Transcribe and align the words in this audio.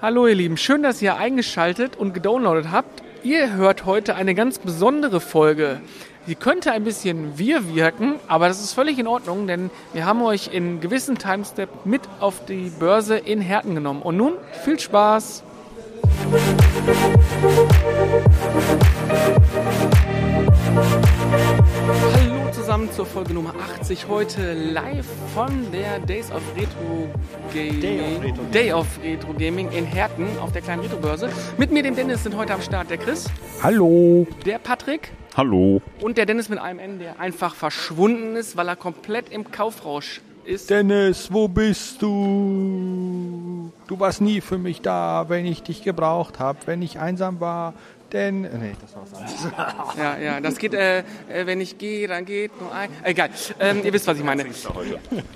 Hallo 0.00 0.28
ihr 0.28 0.36
Lieben, 0.36 0.56
schön, 0.56 0.84
dass 0.84 1.02
ihr 1.02 1.16
eingeschaltet 1.16 1.96
und 1.96 2.14
gedownloadet 2.14 2.70
habt. 2.70 3.02
Ihr 3.24 3.54
hört 3.54 3.84
heute 3.84 4.14
eine 4.14 4.36
ganz 4.36 4.60
besondere 4.60 5.20
Folge. 5.20 5.80
Die 6.28 6.36
könnte 6.36 6.70
ein 6.70 6.84
bisschen 6.84 7.36
wir 7.36 7.74
wirken, 7.74 8.14
aber 8.28 8.46
das 8.46 8.62
ist 8.62 8.74
völlig 8.74 9.00
in 9.00 9.08
Ordnung, 9.08 9.48
denn 9.48 9.70
wir 9.92 10.06
haben 10.06 10.22
euch 10.22 10.54
in 10.54 10.80
gewissen 10.80 11.18
Timestep 11.18 11.84
mit 11.84 12.02
auf 12.20 12.44
die 12.44 12.70
Börse 12.78 13.16
in 13.16 13.40
Herten 13.40 13.74
genommen. 13.74 14.02
Und 14.02 14.16
nun 14.16 14.34
viel 14.62 14.78
Spaß! 14.78 15.42
Hallo 16.30 16.67
zusammen 22.78 22.92
zur 22.92 23.06
Folge 23.06 23.34
Nummer 23.34 23.54
80. 23.80 24.06
Heute 24.08 24.52
live 24.52 25.06
von 25.34 25.72
der 25.72 25.98
Days 25.98 26.30
of 26.30 26.42
Retro 26.56 27.08
Gaming. 27.52 27.80
Day 27.80 27.92
of 28.12 28.22
Retro 28.22 28.42
Gaming. 28.42 28.50
Day 28.52 28.72
of 28.72 28.86
Retro 29.02 29.32
Gaming 29.32 29.72
in 29.72 29.84
Herten 29.84 30.26
auf 30.38 30.52
der 30.52 30.62
kleinen 30.62 30.82
Retro-Börse. 30.82 31.28
Mit 31.56 31.72
mir, 31.72 31.82
dem 31.82 31.96
Dennis, 31.96 32.22
sind 32.22 32.36
heute 32.36 32.54
am 32.54 32.62
Start 32.62 32.90
der 32.90 32.98
Chris, 32.98 33.26
Hallo. 33.62 34.26
der 34.44 34.58
Patrick 34.58 35.10
Hallo. 35.36 35.82
und 36.00 36.18
der 36.18 36.26
Dennis 36.26 36.48
mit 36.48 36.60
einem 36.60 36.78
N, 36.78 36.98
der 37.00 37.18
einfach 37.18 37.54
verschwunden 37.54 38.36
ist, 38.36 38.56
weil 38.56 38.68
er 38.68 38.76
komplett 38.76 39.30
im 39.30 39.50
Kaufrausch 39.50 40.20
ist. 40.44 40.70
Dennis, 40.70 41.32
wo 41.32 41.48
bist 41.48 42.00
du? 42.00 43.72
Du 43.88 43.98
warst 43.98 44.20
nie 44.20 44.40
für 44.40 44.58
mich 44.58 44.82
da, 44.82 45.26
wenn 45.28 45.46
ich 45.46 45.62
dich 45.62 45.82
gebraucht 45.82 46.38
habe, 46.38 46.58
wenn 46.66 46.82
ich 46.82 46.98
einsam 46.98 47.40
war. 47.40 47.74
Denn. 48.12 48.40
Nee, 48.42 48.72
das 48.80 48.94
war 48.94 49.02
was 49.02 49.14
anderes. 49.14 49.96
Ja, 49.98 50.18
ja, 50.18 50.40
das 50.40 50.56
geht, 50.58 50.72
äh, 50.72 51.00
äh, 51.00 51.04
wenn 51.44 51.60
ich 51.60 51.76
gehe, 51.76 52.08
dann 52.08 52.24
geht 52.24 52.58
nur 52.60 52.72
ein. 52.74 52.88
Egal, 53.02 53.28
ähm, 53.60 53.82
ihr 53.84 53.92
wisst, 53.92 54.06
was 54.06 54.16
ich 54.18 54.24
meine. 54.24 54.46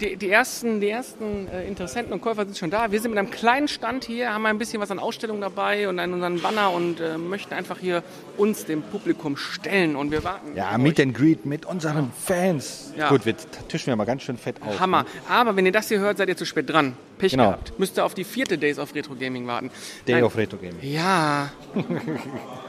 Die, 0.00 0.16
die 0.16 0.30
ersten, 0.30 0.80
die 0.80 0.88
ersten 0.88 1.48
äh, 1.48 1.66
Interessenten 1.68 2.12
und 2.14 2.22
Käufer 2.22 2.45
sind 2.46 2.56
schon 2.56 2.70
da. 2.70 2.90
Wir 2.90 3.00
sind 3.00 3.10
mit 3.10 3.18
einem 3.18 3.30
kleinen 3.30 3.68
Stand 3.68 4.04
hier, 4.04 4.32
haben 4.32 4.46
ein 4.46 4.56
bisschen 4.58 4.80
was 4.80 4.90
an 4.90 4.98
Ausstellungen 4.98 5.42
dabei 5.42 5.88
und 5.88 5.98
an 5.98 6.14
unseren 6.14 6.40
Banner 6.40 6.72
und 6.72 6.98
äh, 7.00 7.18
möchten 7.18 7.52
einfach 7.52 7.78
hier 7.78 8.02
uns 8.38 8.64
dem 8.64 8.82
Publikum 8.82 9.36
stellen 9.36 9.95
und 9.96 10.10
wir 10.10 10.24
warten. 10.24 10.57
Ja, 10.57 10.79
Meet 10.79 10.98
euch. 10.98 11.07
and 11.07 11.14
Greet 11.16 11.45
mit 11.45 11.66
unseren 11.66 12.10
Fans. 12.18 12.92
Ja. 12.96 13.09
Gut, 13.10 13.26
wir 13.26 13.34
tischen 13.68 13.88
wir 13.88 13.96
mal 13.96 14.04
ganz 14.04 14.23
schön 14.23 14.38
fett 14.38 14.62
auf. 14.62 14.80
Hammer. 14.80 15.04
Aber 15.29 15.57
wenn 15.57 15.66
ihr 15.66 15.73
das 15.73 15.88
hier 15.88 16.01
hört, 16.01 16.16
seid 16.16 16.29
ihr 16.29 16.36
zu 16.36 16.46
spät 16.46 16.70
dran. 16.70 16.96
Pech 17.18 17.32
Genau. 17.32 17.48
gehabt. 17.51 17.79
Müsst 17.79 17.98
ihr 17.98 18.04
auf 18.04 18.14
die 18.14 18.24
vierte 18.24 18.59
Days 18.59 18.79
of 18.79 18.95
Retro 18.95 19.14
Gaming 19.14 19.46
warten. 19.46 19.70
Day 20.09 20.14
Nein. 20.14 20.24
of 20.24 20.36
Retro 20.36 20.57
Gaming. 20.57 20.79
Ja. 20.82 21.51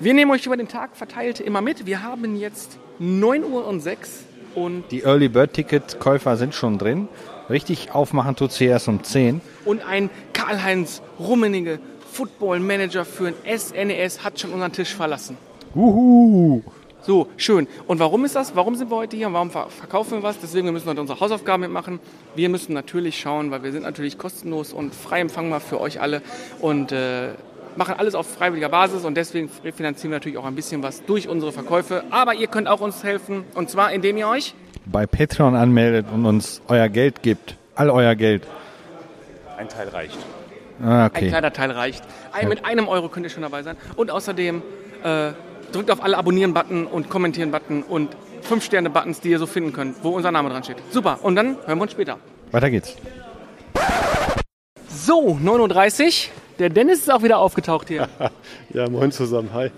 Wir 0.00 0.14
nehmen 0.14 0.30
euch 0.30 0.46
über 0.46 0.56
den 0.56 0.68
Tag 0.68 0.96
verteilt 0.96 1.40
immer 1.40 1.60
mit. 1.60 1.84
Wir 1.86 2.02
haben 2.02 2.36
jetzt 2.36 2.78
9 2.98 3.44
Uhr 3.44 3.66
und 3.66 3.80
6 3.80 4.24
und, 4.54 4.84
Die 4.90 5.02
Early 5.02 5.28
Bird 5.28 5.52
Ticket 5.52 6.00
Käufer 6.00 6.36
sind 6.36 6.54
schon 6.54 6.78
drin. 6.78 7.08
Richtig 7.50 7.92
aufmachen 7.92 8.34
tut 8.36 8.52
sie 8.52 8.64
erst 8.66 8.88
um 8.88 9.02
10. 9.02 9.40
und 9.64 9.84
ein 9.86 10.08
Karl-Heinz 10.32 11.02
Rummenigge 11.18 11.80
Football 12.12 12.60
Manager 12.60 13.04
für 13.04 13.28
ein 13.28 13.58
SNES 13.58 14.24
hat 14.24 14.40
schon 14.40 14.52
unseren 14.52 14.72
Tisch 14.72 14.94
verlassen. 14.94 15.36
Uhu. 15.74 16.62
So, 17.02 17.28
schön. 17.36 17.66
Und 17.86 17.98
warum 17.98 18.24
ist 18.24 18.34
das? 18.36 18.54
Warum 18.56 18.74
sind 18.74 18.90
wir 18.90 18.96
heute 18.96 19.16
hier? 19.16 19.32
Warum 19.32 19.50
ver- 19.50 19.68
verkaufen 19.70 20.12
wir 20.18 20.22
was? 20.22 20.38
Deswegen 20.38 20.66
wir 20.66 20.72
müssen 20.72 20.86
wir 20.86 20.90
heute 20.90 21.00
unsere 21.00 21.20
Hausaufgaben 21.20 21.62
mitmachen. 21.62 21.98
Wir 22.34 22.48
müssen 22.48 22.72
natürlich 22.74 23.18
schauen, 23.20 23.50
weil 23.50 23.62
wir 23.62 23.72
sind 23.72 23.82
natürlich 23.82 24.18
kostenlos 24.18 24.72
und 24.72 24.94
frei 24.94 25.20
empfangbar 25.20 25.60
für 25.60 25.80
euch 25.80 26.00
alle 26.00 26.20
und 26.60 26.92
äh, 26.92 27.30
machen 27.76 27.94
alles 27.98 28.14
auf 28.14 28.26
freiwilliger 28.26 28.68
Basis 28.68 29.04
und 29.04 29.16
deswegen 29.16 29.50
refinanzieren 29.64 30.10
wir 30.10 30.16
natürlich 30.16 30.38
auch 30.38 30.44
ein 30.44 30.54
bisschen 30.54 30.82
was 30.82 31.04
durch 31.04 31.28
unsere 31.28 31.52
Verkäufe. 31.52 32.04
Aber 32.10 32.34
ihr 32.34 32.46
könnt 32.46 32.68
auch 32.68 32.80
uns 32.80 33.04
helfen 33.04 33.44
und 33.54 33.70
zwar 33.70 33.92
indem 33.92 34.16
ihr 34.16 34.28
euch 34.28 34.54
Bei 34.86 35.06
Patreon 35.06 35.54
anmeldet 35.54 36.06
und 36.12 36.26
uns 36.26 36.62
euer 36.68 36.88
Geld 36.88 37.22
gibt. 37.22 37.56
All 37.74 37.90
euer 37.90 38.14
Geld. 38.14 38.46
Ein 39.56 39.68
Teil 39.68 39.88
reicht. 39.88 40.18
Ah, 40.82 41.04
ein 41.04 41.10
okay. 41.10 41.28
kleiner 41.28 41.52
Teil 41.52 41.70
reicht. 41.70 42.02
Ein, 42.32 42.48
mit 42.48 42.64
einem 42.64 42.88
Euro 42.88 43.08
könnt 43.08 43.26
ihr 43.26 43.30
schon 43.30 43.42
dabei 43.42 43.62
sein. 43.62 43.76
Und 43.96 44.10
außerdem 44.10 44.62
äh, 45.04 45.32
drückt 45.72 45.90
auf 45.90 46.02
alle 46.02 46.16
Abonnieren-Button 46.16 46.86
und 46.86 47.10
Kommentieren-Button 47.10 47.82
und 47.82 48.16
5-Sterne-Buttons, 48.48 49.20
die 49.20 49.30
ihr 49.30 49.38
so 49.38 49.46
finden 49.46 49.72
könnt, 49.72 50.02
wo 50.02 50.10
unser 50.10 50.30
Name 50.30 50.48
dran 50.48 50.64
steht. 50.64 50.78
Super. 50.90 51.18
Und 51.22 51.36
dann 51.36 51.56
hören 51.66 51.78
wir 51.78 51.82
uns 51.82 51.92
später. 51.92 52.18
Weiter 52.50 52.70
geht's. 52.70 52.96
So, 54.88 55.38
9.30 55.42 56.28
Uhr. 56.28 56.39
Der 56.60 56.68
Dennis 56.68 56.98
ist 57.00 57.10
auch 57.10 57.22
wieder 57.22 57.38
aufgetaucht 57.38 57.88
hier. 57.88 58.06
Ja, 58.74 58.88
moin 58.88 59.10
zusammen. 59.10 59.48
Hi. 59.54 59.70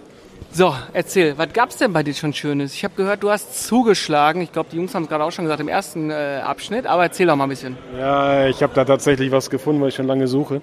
So, 0.50 0.75
erzähl, 0.93 1.38
was 1.38 1.53
gab's 1.53 1.76
denn 1.76 1.93
bei 1.93 2.03
dir 2.03 2.12
schon 2.12 2.34
Schönes? 2.34 2.75
Ich 2.75 2.82
habe 2.82 2.94
gehört, 2.97 3.22
du 3.22 3.31
hast 3.31 3.66
zugeschlagen. 3.66 4.43
Ich 4.43 4.53
glaube, 4.53 4.69
die 4.70 4.76
Jungs 4.76 4.93
haben 4.94 5.04
es 5.04 5.09
gerade 5.09 5.22
auch 5.22 5.31
schon 5.31 5.44
gesagt 5.44 5.60
im 5.60 5.69
ersten 5.69 6.10
äh, 6.10 6.41
Abschnitt, 6.44 6.87
aber 6.87 7.04
erzähl 7.04 7.28
doch 7.28 7.37
mal 7.37 7.44
ein 7.44 7.50
bisschen. 7.50 7.78
Ja, 7.97 8.48
ich 8.48 8.62
habe 8.65 8.75
da 8.75 8.84
tatsächlich 8.84 9.31
was 9.31 9.48
gefunden, 9.48 9.81
was 9.81 9.91
ich 9.91 9.94
schon 9.94 10.09
lange 10.09 10.26
suche. 10.26 10.60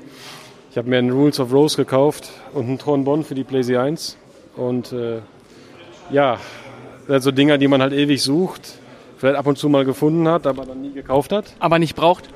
Ich 0.70 0.78
habe 0.78 0.90
mir 0.90 0.98
einen 0.98 1.10
Rules 1.10 1.40
of 1.40 1.54
Rose 1.54 1.78
gekauft 1.78 2.30
und 2.54 2.68
einen 2.68 2.78
Trombon 2.78 3.24
für 3.24 3.34
die 3.34 3.46
PlayStation 3.46 3.86
1. 3.86 4.18
Und 4.58 4.92
äh, 4.92 5.22
ja, 6.12 6.38
so 7.08 7.32
Dinger, 7.32 7.58
die 7.58 7.70
man 7.70 7.82
halt 7.82 7.94
ewig 7.94 8.22
sucht, 8.22 8.74
vielleicht 9.18 9.38
ab 9.38 9.48
und 9.48 9.58
zu 9.58 9.70
mal 9.70 9.86
gefunden 9.86 10.28
hat, 10.28 10.46
aber 10.46 10.66
dann 10.66 10.82
nie 10.82 10.92
gekauft 10.92 11.32
hat. 11.32 11.54
Aber 11.60 11.80
nicht 11.80 11.96
braucht. 11.96 12.30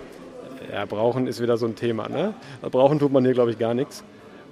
Ja, 0.73 0.85
brauchen 0.85 1.27
ist 1.27 1.39
wieder 1.39 1.55
so 1.57 1.67
ein 1.67 1.75
Thema. 1.75 2.09
Ne? 2.09 2.33
Brauchen 2.71 2.97
tut 2.97 3.11
man 3.11 3.23
hier, 3.23 3.35
glaube 3.35 3.51
ich, 3.51 3.59
gar 3.59 3.75
nichts. 3.75 4.03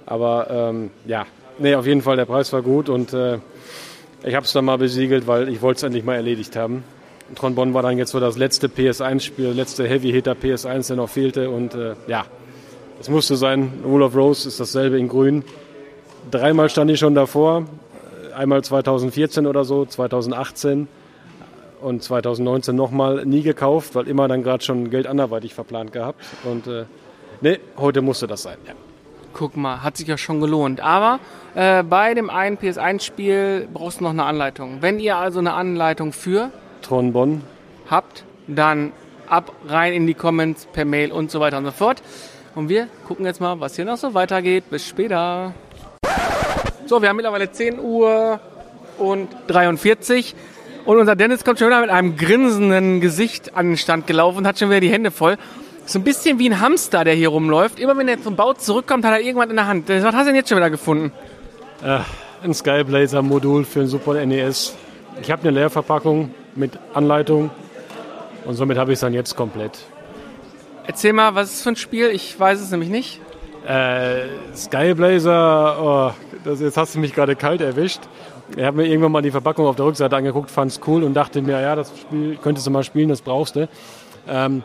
Aber 0.06 0.46
ähm, 0.50 0.90
ja, 1.04 1.26
nee, 1.58 1.74
auf 1.74 1.84
jeden 1.84 2.00
Fall, 2.00 2.16
der 2.16 2.26
Preis 2.26 2.52
war 2.52 2.62
gut 2.62 2.88
und 2.88 3.12
äh, 3.12 3.38
ich 4.22 4.36
habe 4.36 4.46
es 4.46 4.52
dann 4.52 4.64
mal 4.64 4.78
besiegelt, 4.78 5.26
weil 5.26 5.48
ich 5.48 5.62
wollte 5.62 5.78
es 5.78 5.82
endlich 5.82 6.04
mal 6.04 6.14
erledigt 6.14 6.54
haben. 6.54 6.84
Tronbon 7.34 7.74
war 7.74 7.82
dann 7.82 7.98
jetzt 7.98 8.12
so 8.12 8.20
das 8.20 8.36
letzte 8.36 8.68
PS1-Spiel, 8.68 9.48
letzte 9.48 9.88
Heavy-Hitter 9.88 10.34
PS1, 10.34 10.86
der 10.86 10.96
noch 10.96 11.08
fehlte. 11.08 11.50
Und 11.50 11.74
äh, 11.74 11.94
ja, 12.06 12.24
es 13.00 13.08
musste 13.08 13.34
sein. 13.34 13.72
Rule 13.84 14.04
of 14.04 14.14
Rose 14.14 14.46
ist 14.46 14.60
dasselbe 14.60 14.98
in 15.00 15.08
grün. 15.08 15.42
Dreimal 16.30 16.70
stand 16.70 16.88
ich 16.92 17.00
schon 17.00 17.16
davor. 17.16 17.64
Einmal 18.36 18.62
2014 18.62 19.44
oder 19.44 19.64
so, 19.64 19.86
2018 19.86 20.86
und 21.82 22.02
2019 22.02 22.74
nochmal 22.74 23.24
nie 23.26 23.42
gekauft, 23.42 23.94
weil 23.94 24.08
immer 24.08 24.28
dann 24.28 24.42
gerade 24.42 24.64
schon 24.64 24.90
Geld 24.90 25.06
anderweitig 25.06 25.54
verplant 25.54 25.92
gehabt. 25.92 26.20
Und 26.44 26.66
äh, 26.66 26.84
nee, 27.40 27.58
heute 27.76 28.02
musste 28.02 28.26
das 28.26 28.42
sein. 28.42 28.56
Ja. 28.66 28.74
Guck 29.32 29.56
mal, 29.56 29.82
hat 29.82 29.96
sich 29.96 30.06
ja 30.06 30.18
schon 30.18 30.40
gelohnt. 30.40 30.80
Aber 30.80 31.18
äh, 31.54 31.82
bei 31.82 32.14
dem 32.14 32.30
einen 32.30 32.58
PS1-Spiel 32.58 33.68
brauchst 33.72 34.00
du 34.00 34.04
noch 34.04 34.10
eine 34.10 34.24
Anleitung. 34.24 34.78
Wenn 34.80 34.98
ihr 34.98 35.16
also 35.16 35.38
eine 35.38 35.54
Anleitung 35.54 36.12
für 36.12 36.50
Tron 36.82 37.12
Bonn. 37.12 37.42
habt, 37.88 38.24
dann 38.46 38.92
ab 39.28 39.52
rein 39.66 39.94
in 39.94 40.06
die 40.06 40.14
Comments 40.14 40.66
per 40.72 40.84
Mail 40.84 41.12
und 41.12 41.30
so 41.30 41.40
weiter 41.40 41.58
und 41.58 41.64
so 41.64 41.70
fort. 41.70 42.02
Und 42.54 42.68
wir 42.68 42.88
gucken 43.06 43.24
jetzt 43.24 43.40
mal, 43.40 43.60
was 43.60 43.76
hier 43.76 43.86
noch 43.86 43.96
so 43.96 44.12
weitergeht. 44.12 44.68
Bis 44.68 44.86
später. 44.86 45.54
So, 46.86 47.00
wir 47.00 47.08
haben 47.08 47.16
mittlerweile 47.16 47.50
10 47.50 47.80
Uhr 47.80 48.40
und 48.98 49.28
43. 49.46 50.34
Und 50.84 50.98
unser 50.98 51.14
Dennis 51.14 51.44
kommt 51.44 51.58
schon 51.58 51.68
wieder 51.68 51.80
mit 51.80 51.90
einem 51.90 52.16
grinsenden 52.16 53.00
Gesicht 53.00 53.56
an 53.56 53.68
den 53.68 53.76
Stand 53.76 54.06
gelaufen 54.06 54.38
und 54.38 54.46
hat 54.46 54.58
schon 54.58 54.68
wieder 54.68 54.80
die 54.80 54.90
Hände 54.90 55.10
voll. 55.10 55.36
So 55.86 55.98
ein 55.98 56.04
bisschen 56.04 56.38
wie 56.38 56.48
ein 56.48 56.60
Hamster, 56.60 57.04
der 57.04 57.14
hier 57.14 57.28
rumläuft. 57.28 57.78
Immer 57.78 57.96
wenn 57.96 58.08
er 58.08 58.20
zum 58.20 58.36
Bau 58.36 58.52
zurückkommt, 58.54 59.04
hat 59.04 59.12
er 59.12 59.20
irgendwas 59.20 59.48
in 59.48 59.56
der 59.56 59.66
Hand. 59.66 59.88
Was 59.88 60.02
hast 60.04 60.14
du 60.14 60.24
denn 60.26 60.34
jetzt 60.34 60.48
schon 60.48 60.58
wieder 60.58 60.70
gefunden? 60.70 61.12
Ein 62.42 62.54
Skyblazer-Modul 62.54 63.64
für 63.64 63.80
ein 63.80 63.86
Super 63.86 64.24
NES. 64.24 64.74
Ich 65.20 65.30
habe 65.30 65.42
eine 65.42 65.52
Leerverpackung 65.52 66.34
mit 66.54 66.78
Anleitung 66.94 67.50
und 68.44 68.54
somit 68.54 68.78
habe 68.78 68.92
ich 68.92 68.96
es 68.96 69.00
dann 69.00 69.14
jetzt 69.14 69.36
komplett. 69.36 69.78
Erzähl 70.86 71.12
mal, 71.12 71.34
was 71.34 71.50
ist 71.50 71.56
es 71.56 71.62
für 71.62 71.70
ein 71.70 71.76
Spiel? 71.76 72.08
Ich 72.08 72.38
weiß 72.38 72.60
es 72.60 72.70
nämlich 72.70 72.90
nicht. 72.90 73.20
Äh, 73.66 74.26
Skyblazer, 74.56 75.78
oh, 75.80 76.12
das, 76.44 76.60
jetzt 76.60 76.76
hast 76.76 76.96
du 76.96 76.98
mich 76.98 77.14
gerade 77.14 77.36
kalt 77.36 77.60
erwischt. 77.60 78.00
Ich 78.56 78.64
habe 78.64 78.76
mir 78.78 78.86
irgendwann 78.86 79.12
mal 79.12 79.22
die 79.22 79.30
Verpackung 79.30 79.66
auf 79.66 79.76
der 79.76 79.86
Rückseite 79.86 80.14
angeguckt, 80.14 80.50
fand 80.50 80.72
es 80.72 80.80
cool 80.86 81.02
und 81.04 81.14
dachte 81.14 81.40
mir, 81.40 81.60
ja, 81.60 81.74
das 81.74 81.92
Spiel 81.98 82.36
könntest 82.36 82.66
du 82.66 82.70
mal 82.70 82.84
spielen, 82.84 83.08
das 83.08 83.22
brauchst 83.22 83.56
du. 83.56 83.68
Ähm, 84.28 84.62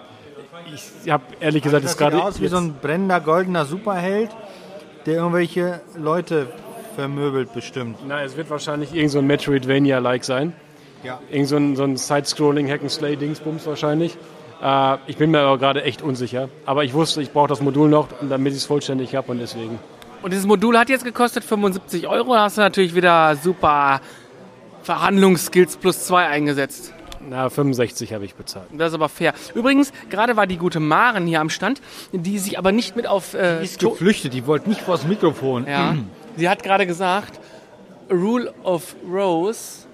ich 0.74 1.10
habe 1.10 1.24
ehrlich 1.40 1.64
gesagt, 1.64 1.86
Das 1.86 1.92
ist 1.92 1.98
sieht 1.98 2.10
gerade 2.10 2.24
aus 2.24 2.42
wie 2.42 2.48
so 2.48 2.58
ein 2.58 2.74
brennender 2.82 3.22
goldener 3.22 3.66
Superheld, 3.66 4.30
der 5.06 5.16
irgendwelche 5.16 5.82
Leute 5.98 6.48
vermöbelt 6.96 7.54
bestimmt. 7.54 8.00
Na, 8.06 8.24
es 8.24 8.36
wird 8.36 8.50
wahrscheinlich 8.50 8.94
irgend 8.94 9.12
so 9.12 9.20
ein 9.20 9.28
Metroidvania-like 9.28 10.26
sein. 10.26 10.54
Ja. 11.04 11.20
Irgend 11.30 11.48
so 11.48 11.56
ein, 11.56 11.76
so 11.76 11.84
ein 11.84 11.96
Side-Scrolling 11.96 12.70
Hack-and-Slay-Dingsbums 12.70 13.66
wahrscheinlich. 13.68 14.18
Äh, 14.62 14.98
ich 15.08 15.16
bin 15.16 15.32
mir 15.32 15.40
aber 15.40 15.58
gerade 15.60 15.84
echt 15.84 16.02
unsicher. 16.02 16.50
Aber 16.66 16.84
ich 16.84 16.94
wusste, 16.94 17.22
ich 17.22 17.32
brauche 17.32 17.48
das 17.48 17.62
Modul 17.62 17.88
noch, 17.88 18.10
damit 18.28 18.52
ich 18.52 18.60
es 18.60 18.66
vollständig 18.66 19.16
habe 19.16 19.32
und 19.32 19.40
deswegen. 19.40 19.80
Und 20.22 20.32
dieses 20.32 20.46
Modul 20.46 20.78
hat 20.78 20.90
jetzt 20.90 21.06
gekostet 21.06 21.44
75 21.44 22.08
Euro. 22.08 22.34
Da 22.34 22.42
hast 22.44 22.58
du 22.58 22.62
natürlich 22.62 22.96
wieder 22.96 23.36
super 23.36 24.02
Verhandlungsskills 24.84 25.78
plus 25.78 26.06
zwei 26.06 26.26
eingesetzt. 26.28 26.94
Na, 27.30 27.50
65 27.50 28.14
habe 28.14 28.26
ich 28.26 28.36
bezahlt. 28.36 28.68
Das 28.72 28.90
ist 28.90 28.94
aber 28.94 29.10
fair. 29.10 29.34
Übrigens, 29.54 29.92
gerade 30.10 30.38
war 30.38 30.48
die 30.48 30.58
gute 30.58 30.80
Maren 30.80 31.26
hier 31.28 31.42
am 31.42 31.50
Stand, 31.50 31.82
die 32.14 32.40
sich 32.40 32.58
aber 32.58 32.72
nicht 32.72 32.96
mit 32.96 33.06
auf... 33.08 33.34
Äh, 33.34 33.64
Ist 33.64 33.82
To- 33.82 33.92
geflüchtet, 33.92 34.34
die 34.34 34.46
wollte 34.48 34.70
nicht 34.70 34.82
vors 34.82 35.04
Mikrofon. 35.06 35.66
ja, 35.68 35.96
sie 36.38 36.48
hat 36.48 36.64
gerade 36.64 36.86
gesagt, 36.88 37.40
Rule 38.10 38.54
of 38.64 38.96
Rose 39.12 39.88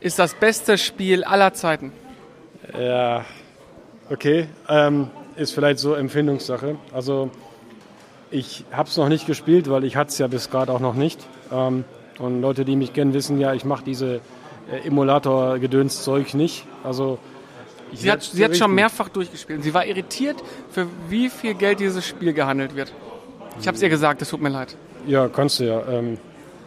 ist 0.00 0.18
das 0.18 0.32
beste 0.34 0.78
Spiel 0.78 1.22
aller 1.24 1.52
Zeiten. 1.52 1.92
Ja, 2.78 3.24
okay. 4.08 4.46
Ähm, 4.68 5.10
ist 5.36 5.52
vielleicht 5.52 5.80
so 5.80 5.94
Empfindungssache. 5.94 6.76
Also, 6.94 7.30
Ich 8.30 8.64
habe 8.70 8.88
es 8.88 8.96
noch 8.96 9.08
nicht 9.08 9.26
gespielt, 9.26 9.68
weil 9.70 9.84
ich 9.84 9.96
hatte 9.96 10.10
es 10.10 10.18
ja 10.18 10.26
bis 10.26 10.50
gerade 10.50 10.72
auch 10.72 10.80
noch 10.80 10.94
nicht. 10.94 11.26
Ähm, 11.52 11.84
und 12.18 12.40
Leute, 12.40 12.64
die 12.64 12.76
mich 12.76 12.92
kennen, 12.92 13.12
wissen 13.14 13.40
ja, 13.40 13.54
ich 13.54 13.64
mache 13.64 13.82
diese 13.84 14.20
äh, 14.70 14.86
Emulator-Gedöns-Zeug 14.86 16.34
nicht. 16.34 16.64
Also 16.84 17.18
Sie 17.92 18.10
hat, 18.10 18.22
sie 18.22 18.44
hat 18.44 18.56
schon 18.56 18.74
mehrfach 18.74 19.08
durchgespielt. 19.08 19.62
Sie 19.62 19.74
war 19.74 19.84
irritiert, 19.84 20.36
für 20.70 20.86
wie 21.08 21.28
viel 21.28 21.54
Geld 21.54 21.80
dieses 21.80 22.06
Spiel 22.06 22.32
gehandelt 22.32 22.76
wird. 22.76 22.92
Ich 23.60 23.66
habe 23.66 23.76
es 23.76 23.82
ihr 23.82 23.88
gesagt, 23.88 24.22
es 24.22 24.28
tut 24.30 24.40
mir 24.40 24.48
leid. 24.48 24.76
Ja, 25.06 25.28
kannst 25.28 25.60
du 25.60 25.64
ja. 25.64 25.82
Ähm, 25.88 26.18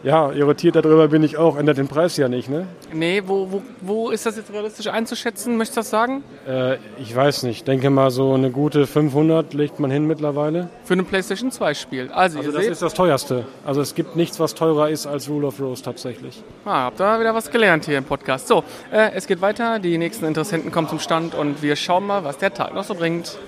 ja, 0.04 0.30
irritiert 0.32 0.76
darüber 0.76 1.08
bin 1.08 1.22
ich 1.24 1.36
auch. 1.38 1.56
Ändert 1.56 1.78
den 1.78 1.88
Preis 1.88 2.16
ja 2.16 2.28
nicht, 2.28 2.48
ne? 2.48 2.66
Nee, 2.92 3.22
wo, 3.26 3.50
wo, 3.50 3.62
wo 3.80 4.10
ist 4.10 4.26
das 4.26 4.36
jetzt 4.36 4.52
realistisch 4.52 4.86
einzuschätzen? 4.86 5.56
Möchtest 5.56 5.76
du 5.76 5.80
das 5.80 5.90
sagen? 5.90 6.22
Äh, 6.46 6.76
ich 6.98 7.14
weiß 7.16 7.42
nicht. 7.44 7.66
Denke 7.66 7.90
mal, 7.90 8.10
so 8.10 8.34
eine 8.34 8.50
gute 8.50 8.86
500 8.86 9.54
legt 9.54 9.80
man 9.80 9.90
hin 9.90 10.06
mittlerweile. 10.06 10.68
Für 10.84 10.94
ein 10.94 11.04
PlayStation 11.06 11.50
2 11.50 11.74
Spiel. 11.74 12.10
Also, 12.12 12.38
Also 12.38 12.52
das 12.52 12.62
seht, 12.62 12.72
ist 12.72 12.82
das 12.82 12.94
teuerste. 12.94 13.46
Also 13.64 13.80
es 13.80 13.94
gibt 13.94 14.14
nichts, 14.14 14.38
was 14.38 14.54
teurer 14.54 14.90
ist 14.90 15.06
als 15.06 15.28
Rule 15.28 15.46
of 15.46 15.58
Rose 15.58 15.82
tatsächlich. 15.82 16.42
ah, 16.64 16.84
habt 16.84 17.00
ihr 17.00 17.20
wieder 17.20 17.34
was 17.34 17.50
gelernt 17.50 17.86
hier 17.86 17.98
im 17.98 18.04
Podcast. 18.04 18.46
So, 18.46 18.62
äh, 18.92 19.10
es 19.14 19.26
geht 19.26 19.40
weiter. 19.40 19.78
Die 19.78 19.96
nächsten 19.98 20.26
Interessenten 20.26 20.70
kommen 20.70 20.88
zum 20.88 20.98
Stand 20.98 21.34
und 21.34 21.62
wir 21.62 21.76
schauen 21.76 22.06
mal, 22.06 22.24
was 22.24 22.38
der 22.38 22.52
Tag 22.52 22.74
noch 22.74 22.84
so 22.84 22.94
bringt. 22.94 23.38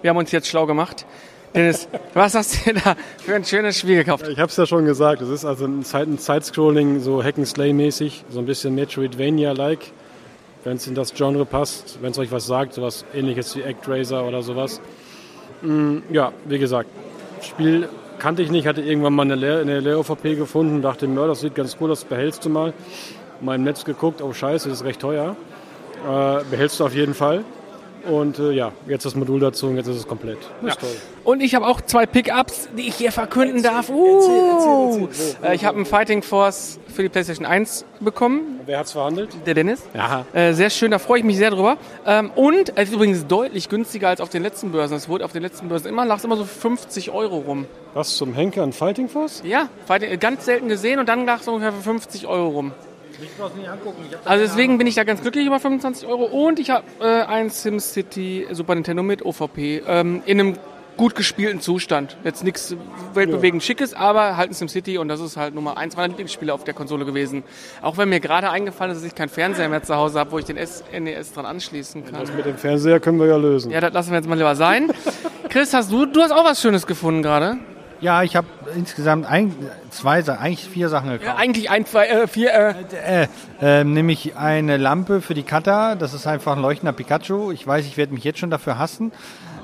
Wir 0.00 0.10
haben 0.10 0.16
uns 0.16 0.32
jetzt 0.32 0.48
schlau 0.48 0.66
gemacht. 0.66 1.06
Dennis, 1.54 1.86
was 2.14 2.34
hast 2.34 2.66
du 2.66 2.72
da 2.72 2.96
für 3.18 3.34
ein 3.34 3.44
schönes 3.44 3.78
Spiel 3.78 3.96
gekauft? 3.96 4.26
Ich 4.26 4.38
habe 4.38 4.48
es 4.48 4.56
ja 4.56 4.64
schon 4.64 4.86
gesagt. 4.86 5.20
Es 5.20 5.28
ist 5.28 5.44
also 5.44 5.66
ein 5.66 5.82
Side- 5.82 6.04
ein 6.10 6.18
Side-Scrolling, 6.18 7.00
so 7.00 7.22
Hack-and-Slay-mäßig, 7.22 8.24
so 8.30 8.38
ein 8.38 8.46
bisschen 8.46 8.74
Metroidvania-like, 8.74 9.92
wenn 10.64 10.76
es 10.76 10.86
in 10.86 10.94
das 10.94 11.12
Genre 11.12 11.44
passt, 11.44 11.98
wenn 12.00 12.12
es 12.12 12.18
euch 12.18 12.32
was 12.32 12.46
sagt, 12.46 12.72
sowas 12.72 13.04
ähnliches 13.14 13.54
wie 13.54 13.64
ActRaiser 13.64 14.24
oder 14.26 14.42
sowas. 14.42 14.80
Mm, 15.60 15.98
ja, 16.10 16.32
wie 16.46 16.58
gesagt, 16.58 16.88
Spiel 17.42 17.86
kannte 18.18 18.42
ich 18.42 18.50
nicht, 18.50 18.66
hatte 18.66 18.80
irgendwann 18.80 19.12
mal 19.12 19.22
eine 19.22 19.34
Leer, 19.34 19.58
eine 19.60 19.80
Leer-OVP 19.80 20.36
gefunden, 20.36 20.80
dachte 20.80 21.06
mir, 21.06 21.26
das 21.26 21.40
sieht 21.40 21.54
ganz 21.54 21.76
cool, 21.80 21.90
das 21.90 22.04
behältst 22.04 22.46
du 22.46 22.48
mal. 22.48 22.72
Mal 23.42 23.56
im 23.56 23.64
Netz 23.64 23.84
geguckt, 23.84 24.22
oh 24.22 24.32
scheiße, 24.32 24.70
das 24.70 24.78
ist 24.80 24.84
recht 24.86 25.00
teuer. 25.00 25.36
Äh, 26.08 26.44
behältst 26.50 26.80
du 26.80 26.84
auf 26.86 26.94
jeden 26.94 27.12
Fall. 27.14 27.44
Und 28.10 28.38
äh, 28.38 28.50
ja, 28.52 28.72
jetzt 28.88 29.04
das 29.06 29.14
Modul 29.14 29.38
dazu 29.40 29.66
und 29.68 29.76
jetzt 29.76 29.86
ist 29.86 29.96
es 29.96 30.06
komplett. 30.08 30.38
Das 30.62 30.72
ist 30.72 30.80
toll. 30.80 30.90
Und 31.24 31.40
ich 31.40 31.54
habe 31.54 31.66
auch 31.66 31.80
zwei 31.80 32.04
Pickups, 32.06 32.68
die 32.76 32.88
ich 32.88 32.96
hier 32.96 33.12
verkünden 33.12 33.62
darf. 33.62 33.88
Uh, 33.88 35.08
Äh, 35.42 35.54
ich 35.54 35.64
habe 35.64 35.76
einen 35.76 35.86
Fighting 35.86 36.22
Force 36.22 36.78
für 36.92 37.02
die 37.02 37.08
PlayStation 37.08 37.46
1 37.46 37.84
bekommen, 38.00 38.60
Wer 38.66 38.78
hat's 38.80 38.92
verhandelt? 38.92 39.30
der 39.46 39.54
Dennis. 39.54 39.82
Ja. 39.94 40.26
Äh, 40.32 40.52
sehr 40.52 40.70
schön, 40.70 40.90
da 40.90 40.98
freue 40.98 41.20
ich 41.20 41.24
mich 41.24 41.36
sehr 41.36 41.50
drüber. 41.50 41.76
Ähm, 42.06 42.30
und 42.34 42.76
es 42.76 42.88
ist 42.88 42.94
übrigens 42.94 43.26
deutlich 43.26 43.68
günstiger 43.68 44.08
als 44.08 44.20
auf 44.20 44.28
den 44.28 44.42
letzten 44.42 44.72
Börsen. 44.72 44.96
Es 44.96 45.08
wurde 45.08 45.24
auf 45.24 45.32
den 45.32 45.42
letzten 45.42 45.68
Börsen 45.68 45.88
immer, 45.88 46.04
lag 46.04 46.18
es 46.18 46.24
immer 46.24 46.36
so 46.36 46.44
50 46.44 47.10
Euro 47.12 47.38
rum. 47.38 47.66
Was 47.94 48.16
zum 48.16 48.34
Henker 48.34 48.62
an 48.62 48.72
Fighting 48.72 49.08
Force? 49.08 49.42
Ja, 49.44 49.68
Fighting, 49.86 50.18
ganz 50.18 50.44
selten 50.44 50.68
gesehen 50.68 50.98
und 50.98 51.08
dann 51.08 51.24
lag 51.26 51.40
es 51.40 51.48
ungefähr 51.48 51.72
für 51.72 51.82
50 51.82 52.26
Euro 52.26 52.48
rum. 52.48 52.72
Also 54.24 54.44
deswegen 54.44 54.78
bin 54.78 54.86
ich 54.86 54.94
da 54.94 55.04
ganz 55.04 55.22
glücklich 55.22 55.46
über 55.46 55.60
25 55.60 56.06
Euro 56.06 56.24
und 56.24 56.58
ich 56.58 56.70
habe 56.70 56.84
äh, 57.00 57.22
ein 57.22 57.50
SimCity 57.50 58.48
Super 58.50 58.74
Nintendo 58.74 59.02
mit 59.02 59.24
OVP 59.24 59.82
ähm, 59.86 60.22
in 60.26 60.40
einem 60.40 60.58
gut 60.96 61.14
gespielten 61.14 61.60
Zustand. 61.60 62.16
Jetzt 62.24 62.44
nichts 62.44 62.76
weltbewegend 63.14 63.62
Schickes, 63.62 63.94
aber 63.94 64.36
halt 64.36 64.50
ein 64.50 64.54
SimCity 64.54 64.98
und 64.98 65.08
das 65.08 65.20
ist 65.20 65.36
halt 65.36 65.54
Nummer 65.54 65.76
eins 65.76 65.96
meiner 65.96 66.08
Lieblingsspiele 66.08 66.52
auf 66.52 66.64
der 66.64 66.74
Konsole 66.74 67.04
gewesen. 67.04 67.44
Auch 67.80 67.96
wenn 67.96 68.08
mir 68.08 68.20
gerade 68.20 68.50
eingefallen 68.50 68.92
ist, 68.92 68.98
dass 68.98 69.06
ich 69.06 69.14
keinen 69.14 69.28
Fernseher 69.28 69.68
mehr 69.68 69.82
zu 69.82 69.96
Hause 69.96 70.18
habe, 70.18 70.32
wo 70.32 70.38
ich 70.38 70.44
den 70.44 70.58
SNES 70.58 71.32
dran 71.32 71.46
anschließen 71.46 72.04
kann. 72.04 72.20
Das 72.20 72.32
mit 72.32 72.44
dem 72.44 72.56
Fernseher 72.56 73.00
können 73.00 73.18
wir 73.18 73.26
ja 73.26 73.36
lösen. 73.36 73.70
Ja, 73.70 73.80
das 73.80 73.92
lassen 73.92 74.10
wir 74.10 74.18
jetzt 74.18 74.28
mal 74.28 74.36
lieber 74.36 74.54
sein. 74.54 74.92
Chris, 75.48 75.72
hast 75.74 75.90
du, 75.90 76.06
du 76.06 76.20
hast 76.20 76.32
auch 76.32 76.44
was 76.44 76.60
Schönes 76.60 76.86
gefunden 76.86 77.22
gerade? 77.22 77.58
Ja, 78.02 78.24
ich 78.24 78.34
habe 78.34 78.48
insgesamt 78.74 79.26
ein, 79.26 79.54
zwei, 79.90 80.24
eigentlich 80.28 80.68
vier 80.68 80.88
Sachen 80.88 81.10
gekauft. 81.10 81.28
Ja, 81.28 81.36
eigentlich 81.36 81.70
ein, 81.70 81.86
zwei, 81.86 82.08
äh, 82.08 82.26
vier, 82.26 82.52
äh, 82.52 83.22
Äh, 83.22 83.28
ähm, 83.60 83.94
nämlich 83.94 84.36
eine 84.36 84.76
Lampe 84.76 85.20
für 85.20 85.34
die 85.34 85.44
Kata. 85.44 85.94
Das 85.94 86.12
ist 86.12 86.26
einfach 86.26 86.56
ein 86.56 86.62
leuchtender 86.62 86.92
Pikachu. 86.92 87.52
Ich 87.52 87.64
weiß, 87.64 87.86
ich 87.86 87.96
werde 87.96 88.12
mich 88.12 88.24
jetzt 88.24 88.40
schon 88.40 88.50
dafür 88.50 88.76
hassen. 88.76 89.12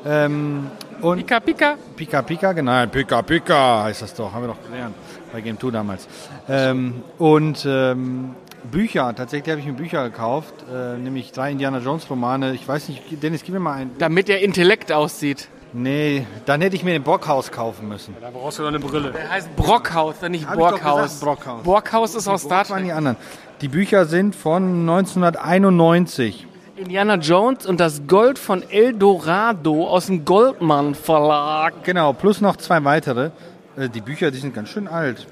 Ähm, 0.06 0.68
und 1.00 1.16
Pika 1.18 1.40
Pika. 1.40 1.74
Pika 1.96 2.22
Pika, 2.22 2.52
genau. 2.52 2.86
Pika 2.86 3.22
Pika 3.22 3.82
heißt 3.82 4.02
das 4.02 4.14
doch. 4.14 4.32
Haben 4.32 4.44
wir 4.44 4.48
doch 4.54 4.62
gelernt 4.70 4.94
bei 5.32 5.40
Game 5.40 5.58
2 5.58 5.70
damals. 5.72 6.06
Ähm, 6.48 7.02
und 7.18 7.66
ähm, 7.68 8.36
Bücher. 8.70 9.14
Tatsächlich 9.16 9.50
habe 9.50 9.60
ich 9.60 9.66
mir 9.66 9.72
Bücher 9.72 10.04
gekauft. 10.04 10.54
Äh, 10.72 10.96
nämlich 10.96 11.32
drei 11.32 11.50
Indiana 11.50 11.78
Jones 11.78 12.08
Romane. 12.08 12.54
Ich 12.54 12.68
weiß 12.68 12.88
nicht, 12.88 13.02
Dennis, 13.20 13.42
gib 13.42 13.54
mir 13.54 13.60
mal 13.60 13.74
einen. 13.74 13.98
Damit 13.98 14.28
der 14.28 14.42
Intellekt 14.42 14.92
aussieht. 14.92 15.48
Nee, 15.72 16.26
dann 16.46 16.60
hätte 16.62 16.76
ich 16.76 16.82
mir 16.84 16.92
den 16.92 17.02
Brockhaus 17.02 17.50
kaufen 17.52 17.88
müssen. 17.88 18.16
Da 18.20 18.30
brauchst 18.30 18.58
du 18.58 18.62
doch 18.62 18.68
eine 18.70 18.80
Brille. 18.80 19.10
Der 19.12 19.28
heißt 19.30 19.54
Brockhaus, 19.54 20.14
nicht 20.28 20.48
Hab 20.48 20.56
Borghaus. 20.56 21.20
Brockhaus. 21.20 21.62
Borghaus 21.62 22.14
ist 22.14 22.26
aus 22.26 22.42
Star 22.42 22.60
Das 22.60 22.70
waren 22.70 22.82
die 22.84 22.88
Trek. 22.88 22.96
anderen. 22.96 23.16
Die 23.60 23.68
Bücher 23.68 24.06
sind 24.06 24.34
von 24.34 24.88
1991. 24.88 26.46
Indiana 26.76 27.16
Jones 27.16 27.66
und 27.66 27.80
das 27.80 28.02
Gold 28.06 28.38
von 28.38 28.62
El 28.70 28.94
Dorado 28.94 29.88
aus 29.88 30.06
dem 30.06 30.24
Goldman 30.24 30.94
Verlag. 30.94 31.82
Genau, 31.84 32.12
plus 32.12 32.40
noch 32.40 32.56
zwei 32.56 32.82
weitere. 32.84 33.30
Äh, 33.76 33.88
Die 33.88 34.00
Bücher, 34.00 34.30
die 34.30 34.38
sind 34.38 34.54
ganz 34.54 34.68
schön 34.68 34.86
alt. 34.88 35.26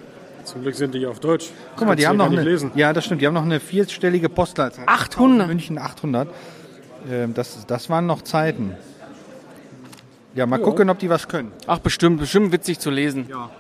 Zum 0.45 0.63
Glück 0.63 0.75
sind 0.75 0.95
die 0.95 1.07
auf 1.07 1.19
Deutsch. 1.21 1.51
Guck 1.77 1.87
mal, 1.89 1.97
die 1.97 2.07
haben 2.07 2.17
noch 2.19 2.27
eine, 2.27 2.37
nicht 2.37 2.45
lesen. 2.45 2.71
ja, 2.75 2.93
das 2.93 3.05
stimmt, 3.05 3.21
die 3.23 3.27
haben 3.27 3.35
noch 3.35 3.43
eine 3.45 3.59
vierstellige 3.61 4.29
Postleitzahl. 4.29 4.85
800. 4.87 5.47
München 5.49 5.79
800. 5.79 6.29
Ähm, 7.11 7.33
Das, 7.35 7.65
das 7.67 7.89
waren 7.91 8.07
noch 8.07 8.23
Zeiten. 8.23 8.75
Ja, 10.37 10.47
mal 10.47 10.59
gucken, 10.61 10.89
ob 10.91 10.99
die 10.99 11.11
was 11.11 11.27
können. 11.27 11.51
Ach, 11.67 11.79
bestimmt, 11.79 12.21
bestimmt 12.21 12.53
witzig 12.53 12.79
zu 12.79 12.91
lesen. 12.91 13.27
Ja. 13.29 13.51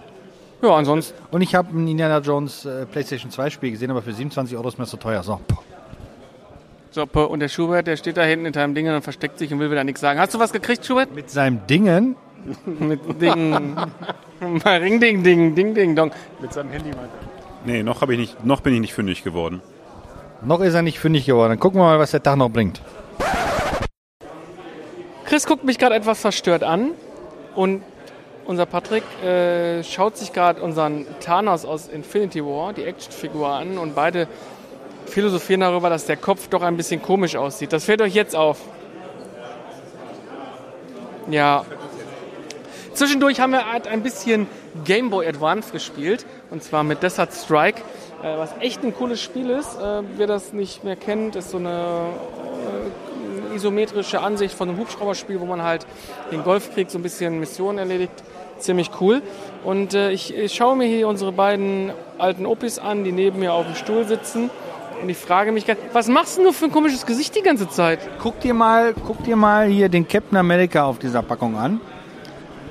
Ja, 0.62 0.74
ansonsten. 0.74 1.14
Und 1.30 1.42
ich 1.42 1.54
habe 1.54 1.76
ein 1.76 1.88
Indiana 1.88 2.18
Jones 2.18 2.64
äh, 2.64 2.86
PlayStation 2.86 3.30
2 3.30 3.50
Spiel 3.50 3.70
gesehen, 3.72 3.90
aber 3.90 4.02
für 4.02 4.12
27 4.12 4.56
Euro 4.56 4.68
ist 4.68 4.78
mir 4.78 4.84
das 4.84 4.90
so 4.90 4.96
teuer. 4.96 5.22
So. 5.22 5.40
So, 6.90 7.02
und 7.02 7.40
der 7.40 7.48
Schubert, 7.48 7.86
der 7.86 7.96
steht 7.96 8.16
da 8.16 8.22
hinten 8.22 8.46
in 8.46 8.52
deinem 8.52 8.74
Ding 8.74 8.88
und 8.88 9.02
versteckt 9.02 9.38
sich 9.38 9.52
und 9.52 9.58
will 9.58 9.70
wieder 9.70 9.84
nichts 9.84 10.00
sagen. 10.00 10.18
Hast 10.18 10.34
du 10.34 10.38
was 10.38 10.52
gekriegt, 10.52 10.86
Schubert? 10.86 11.14
Mit 11.14 11.28
seinem 11.28 11.66
Dingen, 11.66 12.16
Mit 12.78 13.00
Ding. 13.20 13.50
Mal 14.40 14.78
Ring, 14.78 15.00
Ding, 15.00 15.22
Ding, 15.22 15.54
Ding, 15.54 15.74
Ding, 15.74 15.96
Dong. 15.96 16.10
Mit 16.40 16.52
seinem 16.52 16.70
Handy 16.70 16.90
meint 16.90 17.10
er. 17.20 17.28
Nee, 17.64 17.82
noch, 17.82 18.02
ich 18.02 18.18
nicht, 18.18 18.44
noch 18.44 18.60
bin 18.60 18.74
ich 18.74 18.80
nicht 18.80 18.94
fündig 18.94 19.24
geworden. 19.24 19.60
noch 20.42 20.60
ist 20.60 20.74
er 20.74 20.82
nicht 20.82 20.98
fündig 20.98 21.26
geworden. 21.26 21.50
Dann 21.50 21.60
gucken 21.60 21.80
wir 21.80 21.84
mal, 21.84 21.98
was 21.98 22.12
der 22.12 22.22
Tag 22.22 22.36
noch 22.36 22.50
bringt. 22.50 22.80
Chris 25.36 25.44
guckt 25.44 25.64
mich 25.64 25.76
gerade 25.76 25.94
etwas 25.94 26.18
verstört 26.18 26.62
an 26.62 26.92
und 27.54 27.82
unser 28.46 28.64
Patrick 28.64 29.02
äh, 29.22 29.84
schaut 29.84 30.16
sich 30.16 30.32
gerade 30.32 30.62
unseren 30.62 31.04
Thanos 31.20 31.66
aus 31.66 31.88
Infinity 31.88 32.42
War, 32.42 32.72
die 32.72 32.84
Actionfigur, 32.84 33.46
an 33.46 33.76
und 33.76 33.94
beide 33.94 34.28
philosophieren 35.04 35.60
darüber, 35.60 35.90
dass 35.90 36.06
der 36.06 36.16
Kopf 36.16 36.48
doch 36.48 36.62
ein 36.62 36.78
bisschen 36.78 37.02
komisch 37.02 37.36
aussieht. 37.36 37.74
Das 37.74 37.84
fällt 37.84 38.00
euch 38.00 38.14
jetzt 38.14 38.34
auf. 38.34 38.62
Ja. 41.28 41.66
Zwischendurch 42.94 43.38
haben 43.38 43.52
wir 43.52 43.70
halt 43.70 43.88
ein 43.88 44.02
bisschen 44.02 44.46
Game 44.86 45.10
Boy 45.10 45.26
Advance 45.26 45.70
gespielt 45.70 46.24
und 46.50 46.62
zwar 46.62 46.82
mit 46.82 47.02
Desert 47.02 47.34
Strike, 47.34 47.82
äh, 48.22 48.38
was 48.38 48.54
echt 48.60 48.82
ein 48.82 48.94
cooles 48.94 49.20
Spiel 49.20 49.50
ist. 49.50 49.78
Äh, 49.78 50.02
wer 50.16 50.28
das 50.28 50.54
nicht 50.54 50.82
mehr 50.82 50.96
kennt, 50.96 51.36
ist 51.36 51.50
so 51.50 51.58
eine 51.58 52.06
isometrische 53.56 54.20
Ansicht 54.20 54.54
von 54.54 54.68
einem 54.68 54.78
Hubschrauberspiel, 54.78 55.40
wo 55.40 55.46
man 55.46 55.62
halt 55.62 55.86
den 56.30 56.44
Golfkrieg 56.44 56.90
so 56.90 56.98
ein 56.98 57.02
bisschen 57.02 57.40
Missionen 57.40 57.78
erledigt. 57.78 58.12
Ziemlich 58.58 58.90
cool. 59.00 59.22
Und 59.64 59.92
äh, 59.92 60.12
ich, 60.12 60.34
ich 60.34 60.54
schaue 60.54 60.76
mir 60.76 60.86
hier 60.86 61.08
unsere 61.08 61.32
beiden 61.32 61.92
alten 62.18 62.46
Opis 62.46 62.78
an, 62.78 63.04
die 63.04 63.12
neben 63.12 63.38
mir 63.38 63.52
auf 63.52 63.66
dem 63.66 63.74
Stuhl 63.74 64.04
sitzen. 64.06 64.50
Und 65.02 65.08
ich 65.08 65.18
frage 65.18 65.52
mich, 65.52 65.66
was 65.92 66.08
machst 66.08 66.38
du 66.38 66.42
nur 66.42 66.52
für 66.54 66.66
ein 66.66 66.72
komisches 66.72 67.04
Gesicht 67.04 67.36
die 67.36 67.42
ganze 67.42 67.68
Zeit? 67.68 67.98
Guck 68.22 68.40
dir 68.40 68.54
mal, 68.54 68.94
guck 69.06 69.22
dir 69.24 69.36
mal 69.36 69.66
hier 69.66 69.88
den 69.88 70.08
Captain 70.08 70.38
America 70.38 70.84
auf 70.84 70.98
dieser 70.98 71.22
Packung 71.22 71.56
an. 71.56 71.80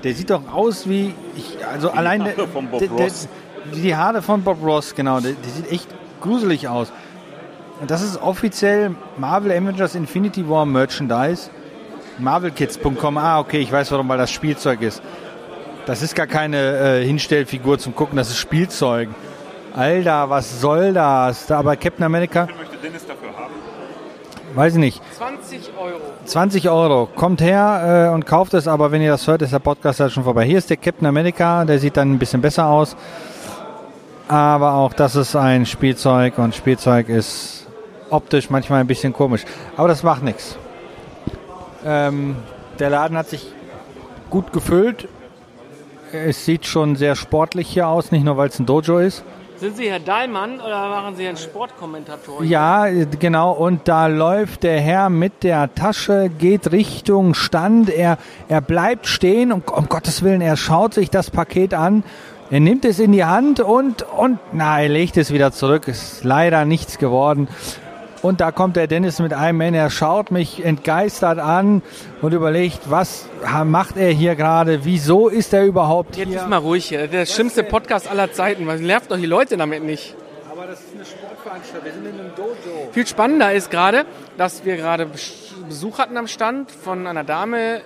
Der 0.04 0.14
sieht 0.14 0.30
doch 0.30 0.42
aus 0.52 0.90
wie, 0.90 1.14
ich, 1.36 1.58
also 1.66 1.92
allein 1.92 2.24
der, 2.24 2.38
Haare 2.38 2.48
von 2.48 2.68
Bob 2.68 2.80
der, 2.80 2.90
der, 2.90 3.06
Ross. 3.06 3.28
die 3.74 3.96
Haare 3.96 4.22
von 4.22 4.44
Bob 4.44 4.64
Ross, 4.64 4.96
genau. 4.96 5.20
Der, 5.20 5.34
der 5.34 5.52
sieht 5.52 5.72
echt 5.72 5.88
gruselig 6.22 6.68
aus. 6.68 6.92
Und 7.82 7.92
das 7.92 8.02
ist 8.02 8.22
offiziell 8.22 8.96
Marvel 9.18 9.52
Avengers 9.52 9.96
Infinity 9.96 10.48
War 10.50 10.66
Merchandise. 10.66 11.50
Marvelkids.com. 12.18 13.18
Ah, 13.18 13.40
okay, 13.40 13.60
ich 13.60 13.72
weiß 13.72 13.92
warum, 13.92 14.08
weil 14.08 14.18
das 14.18 14.32
Spielzeug 14.32 14.82
ist. 14.82 15.02
Das 15.86 16.02
ist 16.02 16.16
gar 16.16 16.28
keine 16.28 16.58
äh, 17.00 17.06
Hinstellfigur 17.06 17.78
zum 17.78 17.94
Gucken, 17.94 18.18
das 18.18 18.30
ist 18.30 18.38
Spielzeug. 18.38 19.10
Alter, 19.76 20.30
was 20.30 20.62
soll 20.62 20.94
das? 20.94 21.48
Da, 21.48 21.60
aber 21.60 21.76
Captain 21.76 22.06
America, 22.06 22.48
Möchte 22.58 22.78
Dennis 22.78 23.06
dafür 23.06 23.30
haben? 23.38 23.54
weiß 24.56 24.74
ich 24.74 24.80
nicht. 24.80 25.02
20 25.18 25.72
Euro. 25.78 26.00
20 26.24 26.70
Euro. 26.70 27.10
Kommt 27.14 27.42
her 27.42 28.08
äh, 28.10 28.14
und 28.14 28.26
kauft 28.26 28.54
es, 28.54 28.68
aber 28.70 28.92
wenn 28.92 29.02
ihr 29.02 29.12
das 29.12 29.28
hört, 29.28 29.42
ist 29.42 29.52
der 29.52 29.60
Podcast 29.60 30.00
halt 30.00 30.14
schon 30.14 30.24
vorbei. 30.24 30.46
Hier 30.46 30.58
ist 30.58 30.70
der 30.70 30.78
Captain 30.78 31.06
America, 31.06 31.66
der 31.66 31.78
sieht 31.78 31.98
dann 31.98 32.14
ein 32.14 32.20
bisschen 32.20 32.42
besser 32.42 32.68
aus. 32.68 32.96
Aber 34.30 34.74
auch 34.76 34.94
das 34.94 35.16
ist 35.16 35.36
ein 35.36 35.66
Spielzeug 35.66 36.38
und 36.40 36.56
Spielzeug 36.56 37.10
ist 37.10 37.65
optisch 38.10 38.50
manchmal 38.50 38.82
ein 38.82 38.88
bisschen 38.88 39.14
komisch. 39.14 39.46
Aber 39.78 39.88
das 39.88 40.04
macht 40.04 40.24
nichts. 40.24 40.58
Ähm, 41.86 42.36
der 42.80 42.90
Laden 42.90 43.18
hat 43.18 43.30
sich 43.30 43.52
gut 44.30 44.52
gefüllt 44.54 45.08
es 46.16 46.46
sieht 46.46 46.66
schon 46.66 46.96
sehr 46.96 47.16
sportlich 47.16 47.68
hier 47.68 47.88
aus, 47.88 48.12
nicht 48.12 48.24
nur 48.24 48.38
weil 48.38 48.50
es 48.50 48.60
ein 48.60 48.66
Dojo 48.66 49.00
ist. 49.00 49.24
Sind 49.58 49.78
Sie 49.78 49.90
Herr 49.90 50.00
Dahlmann 50.00 50.60
oder 50.60 50.90
machen 50.90 51.16
Sie 51.16 51.26
einen 51.26 51.38
Sportkommentator? 51.38 52.44
Ja, 52.44 52.88
genau. 52.88 53.54
Und 53.54 53.88
da 53.88 54.08
läuft 54.08 54.64
der 54.64 54.82
Herr 54.82 55.10
mit 55.10 55.44
der 55.44 55.74
Tasche, 55.74 56.30
geht 56.30 56.74
Richtung 56.74 57.34
Stand. 57.34 57.90
Er, 57.90 58.18
er 58.50 58.60
bleibt 58.60 59.08
stehen, 59.08 59.54
um, 59.54 59.64
um 59.74 59.88
Gottes 59.88 60.24
Willen, 60.24 60.42
er 60.42 60.58
schaut 60.58 60.94
sich 60.94 61.10
das 61.10 61.32
Paket 61.32 61.74
an. 61.74 62.04
Er 62.52 62.60
nimmt 62.60 62.84
es 62.84 63.00
in 63.00 63.14
die 63.14 63.24
Hand 63.24 63.60
und, 63.62 64.04
und, 64.04 64.40
na, 64.52 64.82
er 64.82 64.90
legt 64.90 65.16
es 65.16 65.32
wieder 65.32 65.52
zurück. 65.52 65.88
Ist 65.88 66.26
leider 66.26 66.66
nichts 66.66 66.98
geworden. 66.98 67.48
Und 68.26 68.42
da 68.42 68.52
kommt 68.52 68.76
der 68.76 68.88
Dennis 68.88 69.20
mit 69.20 69.34
einem 69.34 69.60
Mann, 69.60 69.76
er 69.76 69.92
schaut 69.92 70.32
mich 70.32 70.66
entgeistert 70.66 71.38
an 71.38 71.84
und 72.24 72.34
überlegt, 72.34 72.90
was 72.90 73.30
macht 73.66 73.98
er 73.98 74.10
hier 74.10 74.34
gerade, 74.34 74.84
wieso 74.84 75.28
ist 75.28 75.54
er 75.54 75.64
überhaupt 75.64 76.18
Jetzt 76.18 76.30
hier? 76.30 76.38
ist 76.40 76.50
mal 76.50 76.58
ruhig 76.58 76.86
hier. 76.86 77.06
Der 77.06 77.28
schlimmste 77.28 77.62
Podcast 77.62 78.10
aller 78.10 78.32
Zeiten. 78.32 78.66
Was 78.66 78.82
nervt 78.82 79.12
doch 79.12 79.18
die 79.18 79.28
Leute 79.28 79.58
damit 79.58 79.84
nicht? 79.84 80.16
Aber 80.52 80.66
das 80.66 80.80
ist 80.80 80.96
eine 80.96 81.06
Sportveranstaltung, 81.06 81.86
wir 81.86 81.94
sind 81.94 82.06
in 82.08 82.20
einem 82.20 82.36
Dojo. 82.36 82.90
Viel 82.94 83.06
spannender 83.06 83.54
ist 83.54 83.70
gerade, 83.70 84.06
dass 84.40 84.66
wir 84.66 84.76
gerade 84.76 85.08
Besuch 85.70 86.00
hatten 86.00 86.18
am 86.18 86.28
Stand 86.28 86.72
von 86.72 87.06
einer 87.06 87.24
Dame, 87.24 87.82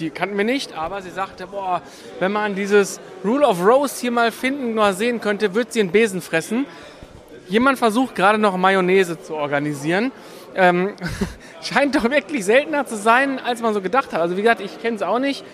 die 0.00 0.10
kannten 0.10 0.36
wir 0.36 0.44
nicht, 0.44 0.76
aber 0.76 1.02
sie 1.02 1.10
sagte, 1.10 1.46
boah, 1.46 1.82
wenn 2.18 2.32
man 2.32 2.56
dieses 2.56 2.98
Rule 3.24 3.46
of 3.46 3.64
Rose 3.64 4.00
hier 4.00 4.10
mal 4.10 4.32
finden 4.32 4.76
oder 4.76 4.92
sehen 4.92 5.20
könnte, 5.20 5.54
wird 5.54 5.72
sie 5.72 5.78
einen 5.78 5.92
Besen 5.92 6.20
fressen. 6.20 6.66
Jemand 7.48 7.78
versucht 7.78 8.14
gerade 8.14 8.38
noch 8.38 8.56
Mayonnaise 8.56 9.20
zu 9.20 9.34
organisieren. 9.34 10.12
Ähm, 10.54 10.94
scheint 11.62 11.94
doch 11.94 12.04
wirklich 12.04 12.44
seltener 12.44 12.86
zu 12.86 12.96
sein, 12.96 13.38
als 13.38 13.60
man 13.60 13.74
so 13.74 13.80
gedacht 13.80 14.12
hat. 14.12 14.20
Also 14.20 14.36
wie 14.36 14.42
gesagt, 14.42 14.60
ich 14.60 14.80
kenne 14.80 14.96
es 14.96 15.02
auch 15.02 15.18
nicht. 15.18 15.44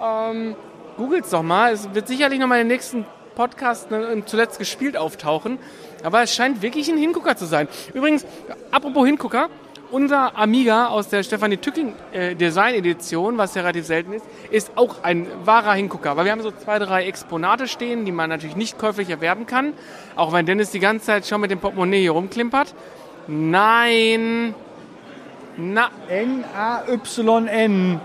Ähm, 0.00 0.54
Googelt 0.96 1.24
es 1.24 1.30
doch 1.30 1.42
mal. 1.42 1.72
Es 1.72 1.92
wird 1.94 2.08
sicherlich 2.08 2.38
noch 2.38 2.46
mal 2.46 2.60
in 2.60 2.68
den 2.68 2.74
nächsten 2.74 3.06
Podcast 3.34 3.90
ne, 3.90 4.22
zuletzt 4.26 4.58
gespielt 4.58 4.96
auftauchen. 4.96 5.58
Aber 6.02 6.22
es 6.22 6.34
scheint 6.34 6.62
wirklich 6.62 6.90
ein 6.90 6.98
Hingucker 6.98 7.36
zu 7.36 7.46
sein. 7.46 7.68
Übrigens, 7.94 8.26
apropos 8.70 9.06
Hingucker, 9.06 9.48
unser 9.90 10.36
Amiga 10.36 10.88
aus 10.88 11.08
der 11.08 11.22
Stefanie 11.22 11.56
Tücking 11.56 11.94
äh, 12.12 12.34
Design 12.34 12.74
Edition, 12.74 13.38
was 13.38 13.54
ja 13.54 13.62
relativ 13.62 13.86
selten 13.86 14.12
ist, 14.12 14.24
ist 14.50 14.72
auch 14.76 15.02
ein 15.02 15.26
wahrer 15.44 15.74
Hingucker. 15.74 16.16
Weil 16.16 16.24
wir 16.24 16.32
haben 16.32 16.42
so 16.42 16.50
zwei, 16.50 16.78
drei 16.78 17.06
Exponate 17.06 17.68
stehen, 17.68 18.04
die 18.04 18.12
man 18.12 18.30
natürlich 18.30 18.56
nicht 18.56 18.78
käuflich 18.78 19.10
erwerben 19.10 19.46
kann. 19.46 19.72
Auch 20.16 20.32
wenn 20.32 20.46
Dennis 20.46 20.70
die 20.70 20.80
ganze 20.80 21.06
Zeit 21.06 21.26
schon 21.26 21.40
mit 21.40 21.50
dem 21.50 21.58
Portemonnaie 21.58 22.00
hier 22.00 22.12
rumklimpert. 22.12 22.74
Nein. 23.26 24.54
Na, 25.56 25.90
N-A-Y-N. 26.08 28.00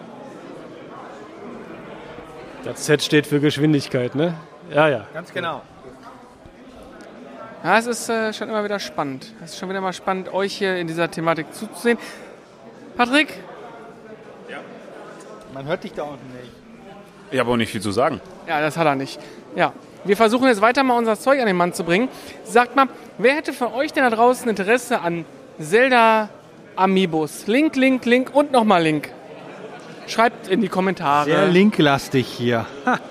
Das 2.63 2.83
Z 2.83 3.03
steht 3.03 3.27
für 3.27 3.39
Geschwindigkeit, 3.39 4.15
ne? 4.15 4.33
Ja, 4.73 4.89
ja. 4.89 5.05
Ganz 5.13 5.31
genau. 5.31 5.61
Ja, 7.65 7.79
es 7.79 7.87
ist 7.87 8.09
äh, 8.09 8.31
schon 8.31 8.47
immer 8.47 8.63
wieder 8.63 8.77
spannend. 8.77 9.33
Es 9.43 9.53
ist 9.53 9.59
schon 9.59 9.69
wieder 9.69 9.81
mal 9.81 9.91
spannend, 9.91 10.31
euch 10.31 10.53
hier 10.53 10.77
in 10.77 10.85
dieser 10.85 11.09
Thematik 11.09 11.51
zuzusehen. 11.51 11.97
Patrick, 12.95 13.33
Man 15.51 15.65
hört 15.65 15.83
dich 15.83 15.93
da 15.93 16.03
unten 16.03 16.31
nicht. 16.39 16.51
Ich 17.31 17.39
habe 17.39 17.49
auch 17.49 17.57
nicht 17.57 17.71
viel 17.71 17.81
zu 17.81 17.91
sagen. 17.91 18.21
ja, 18.47 18.61
das 18.61 18.77
hat 18.77 18.85
er 18.85 18.93
nicht. 18.93 19.19
Ja, 19.55 19.73
wir 20.03 20.15
versuchen 20.15 20.45
jetzt 20.45 20.61
weiter 20.61 20.83
mal 20.83 20.95
unser 20.95 21.19
Zeug 21.19 21.39
an 21.39 21.47
den 21.47 21.55
Mann 21.55 21.73
zu 21.73 21.83
bringen. 21.83 22.07
Sagt 22.43 22.75
mal, 22.75 22.85
wer 23.17 23.35
hätte 23.35 23.51
von 23.51 23.73
euch 23.73 23.91
denn 23.91 24.03
da 24.03 24.11
draußen 24.11 24.47
Interesse 24.47 25.01
an 25.01 25.25
Zelda 25.59 26.29
Amiibos? 26.75 27.47
Link, 27.47 27.75
Link, 27.75 28.05
Link 28.05 28.29
und 28.31 28.51
nochmal 28.51 28.83
Link. 28.83 29.09
Schreibt 30.05 30.49
in 30.49 30.61
die 30.61 30.69
Kommentare. 30.69 31.25
Sehr 31.25 31.47
linklastig 31.47 32.27
hier. 32.27 32.67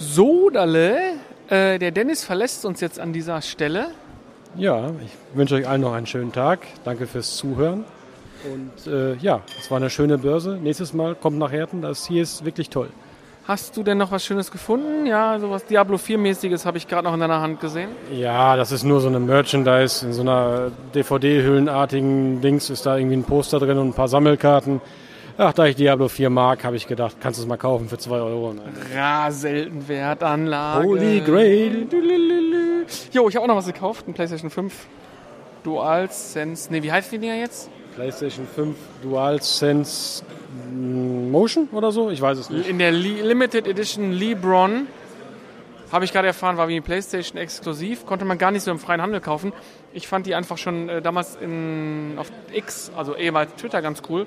So, 0.00 0.48
Dalle, 0.48 1.14
äh, 1.48 1.76
der 1.80 1.90
Dennis 1.90 2.22
verlässt 2.24 2.64
uns 2.64 2.80
jetzt 2.80 3.00
an 3.00 3.12
dieser 3.12 3.42
Stelle. 3.42 3.88
Ja, 4.54 4.90
ich 5.04 5.36
wünsche 5.36 5.56
euch 5.56 5.66
allen 5.68 5.80
noch 5.80 5.92
einen 5.92 6.06
schönen 6.06 6.32
Tag. 6.32 6.60
Danke 6.84 7.08
fürs 7.08 7.36
Zuhören. 7.36 7.84
Und 8.44 8.92
äh, 8.92 9.14
ja, 9.16 9.40
es 9.58 9.68
war 9.72 9.78
eine 9.78 9.90
schöne 9.90 10.16
Börse. 10.18 10.56
Nächstes 10.62 10.92
Mal 10.92 11.16
kommt 11.16 11.38
nach 11.38 11.50
Herten. 11.50 11.82
Das 11.82 12.06
hier 12.06 12.22
ist 12.22 12.44
wirklich 12.44 12.70
toll. 12.70 12.90
Hast 13.48 13.76
du 13.76 13.82
denn 13.82 13.98
noch 13.98 14.12
was 14.12 14.24
Schönes 14.24 14.52
gefunden? 14.52 15.04
Ja, 15.04 15.40
sowas 15.40 15.64
Diablo 15.64 15.96
4-mäßiges 15.96 16.64
habe 16.64 16.78
ich 16.78 16.86
gerade 16.86 17.04
noch 17.04 17.14
in 17.14 17.20
deiner 17.20 17.40
Hand 17.40 17.60
gesehen. 17.60 17.88
Ja, 18.12 18.54
das 18.56 18.70
ist 18.70 18.84
nur 18.84 19.00
so 19.00 19.08
eine 19.08 19.18
Merchandise. 19.18 20.06
In 20.06 20.12
so 20.12 20.20
einer 20.20 20.70
DVD-Hüllenartigen 20.94 22.40
Dings 22.40 22.70
ist 22.70 22.86
da 22.86 22.96
irgendwie 22.96 23.16
ein 23.16 23.24
Poster 23.24 23.58
drin 23.58 23.78
und 23.78 23.88
ein 23.88 23.94
paar 23.94 24.08
Sammelkarten. 24.08 24.80
Ach, 25.40 25.52
da 25.52 25.66
ich 25.66 25.76
Diablo 25.76 26.08
4 26.08 26.30
mag, 26.30 26.64
habe 26.64 26.74
ich 26.74 26.88
gedacht, 26.88 27.18
kannst 27.20 27.38
du 27.38 27.44
es 27.44 27.48
mal 27.48 27.56
kaufen 27.56 27.88
für 27.88 27.96
2 27.96 28.16
Euro. 28.16 28.54
Nein. 28.54 28.74
Ra, 28.92 29.30
selten 29.30 29.86
Wertanlage. 29.86 30.84
Holy 30.84 31.20
Grail. 31.20 31.86
Jo, 33.12 33.28
ich 33.28 33.36
habe 33.36 33.44
auch 33.44 33.46
noch 33.46 33.54
was 33.54 33.66
gekauft. 33.66 34.08
Ein 34.08 34.14
PlayStation 34.14 34.50
5 34.50 34.74
DualSense. 35.62 36.72
Ne, 36.72 36.82
wie 36.82 36.90
heißt 36.90 37.12
die 37.12 37.18
Dinger 37.18 37.36
jetzt? 37.36 37.70
PlayStation 37.94 38.48
5 38.52 38.76
DualSense 39.04 40.24
mm, 40.72 41.30
Motion 41.30 41.68
oder 41.70 41.92
so? 41.92 42.10
Ich 42.10 42.20
weiß 42.20 42.36
es 42.38 42.50
nicht. 42.50 42.68
In 42.68 42.80
der 42.80 42.90
Li 42.90 43.20
Limited 43.22 43.68
Edition 43.68 44.10
LeBron. 44.10 44.88
Habe 45.92 46.04
ich 46.04 46.12
gerade 46.12 46.26
erfahren, 46.26 46.56
war 46.56 46.66
wie 46.66 46.74
ein 46.74 46.82
PlayStation 46.82 47.40
exklusiv. 47.40 48.06
Konnte 48.06 48.24
man 48.24 48.38
gar 48.38 48.50
nicht 48.50 48.64
so 48.64 48.72
im 48.72 48.80
freien 48.80 49.00
Handel 49.00 49.20
kaufen. 49.20 49.52
Ich 49.92 50.08
fand 50.08 50.26
die 50.26 50.34
einfach 50.34 50.58
schon 50.58 50.88
äh, 50.88 51.00
damals 51.00 51.36
in, 51.36 52.14
auf 52.16 52.32
X, 52.52 52.90
also 52.96 53.14
ehemals 53.14 53.54
Twitter, 53.54 53.80
ganz 53.82 54.02
cool. 54.08 54.26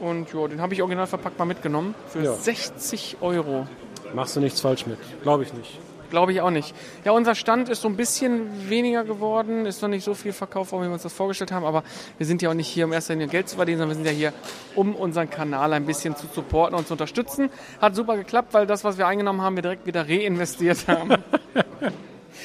Und 0.00 0.30
jo, 0.32 0.48
den 0.48 0.60
habe 0.60 0.74
ich 0.74 0.82
original 0.82 1.06
verpackt 1.06 1.38
mal 1.38 1.44
mitgenommen. 1.44 1.94
Für 2.08 2.22
Ja. 2.22 2.32
60 2.34 3.18
Euro. 3.20 3.66
Machst 4.14 4.36
du 4.36 4.40
nichts 4.40 4.60
falsch 4.60 4.86
mit. 4.86 4.98
Glaube 5.22 5.42
ich 5.44 5.52
nicht. 5.54 5.78
Glaube 6.10 6.30
ich 6.32 6.40
auch 6.42 6.50
nicht. 6.50 6.74
Ja, 7.04 7.10
unser 7.12 7.34
Stand 7.34 7.68
ist 7.68 7.80
so 7.82 7.88
ein 7.88 7.96
bisschen 7.96 8.68
weniger 8.70 9.02
geworden, 9.02 9.66
ist 9.66 9.82
noch 9.82 9.88
nicht 9.88 10.04
so 10.04 10.14
viel 10.14 10.32
verkauft, 10.32 10.70
worden, 10.70 10.84
wie 10.84 10.88
wir 10.88 10.92
uns 10.92 11.02
das 11.02 11.12
vorgestellt 11.12 11.50
haben, 11.50 11.64
aber 11.64 11.82
wir 12.18 12.26
sind 12.26 12.40
ja 12.40 12.50
auch 12.50 12.54
nicht 12.54 12.68
hier, 12.68 12.84
um 12.84 12.92
erster 12.92 13.14
Linie 13.14 13.26
Geld 13.26 13.48
zu 13.48 13.56
verdienen, 13.56 13.78
sondern 13.78 13.98
wir 13.98 14.04
sind 14.04 14.12
ja 14.12 14.16
hier, 14.16 14.32
um 14.76 14.94
unseren 14.94 15.28
Kanal 15.28 15.72
ein 15.72 15.86
bisschen 15.86 16.14
zu 16.14 16.26
supporten 16.32 16.76
und 16.78 16.86
zu 16.86 16.94
unterstützen. 16.94 17.50
Hat 17.80 17.96
super 17.96 18.16
geklappt, 18.16 18.54
weil 18.54 18.66
das, 18.66 18.84
was 18.84 18.96
wir 18.96 19.08
eingenommen 19.08 19.42
haben, 19.42 19.56
wir 19.56 19.62
direkt 19.62 19.86
wieder 19.86 20.08
reinvestiert 20.08 20.86
haben. 20.86 21.14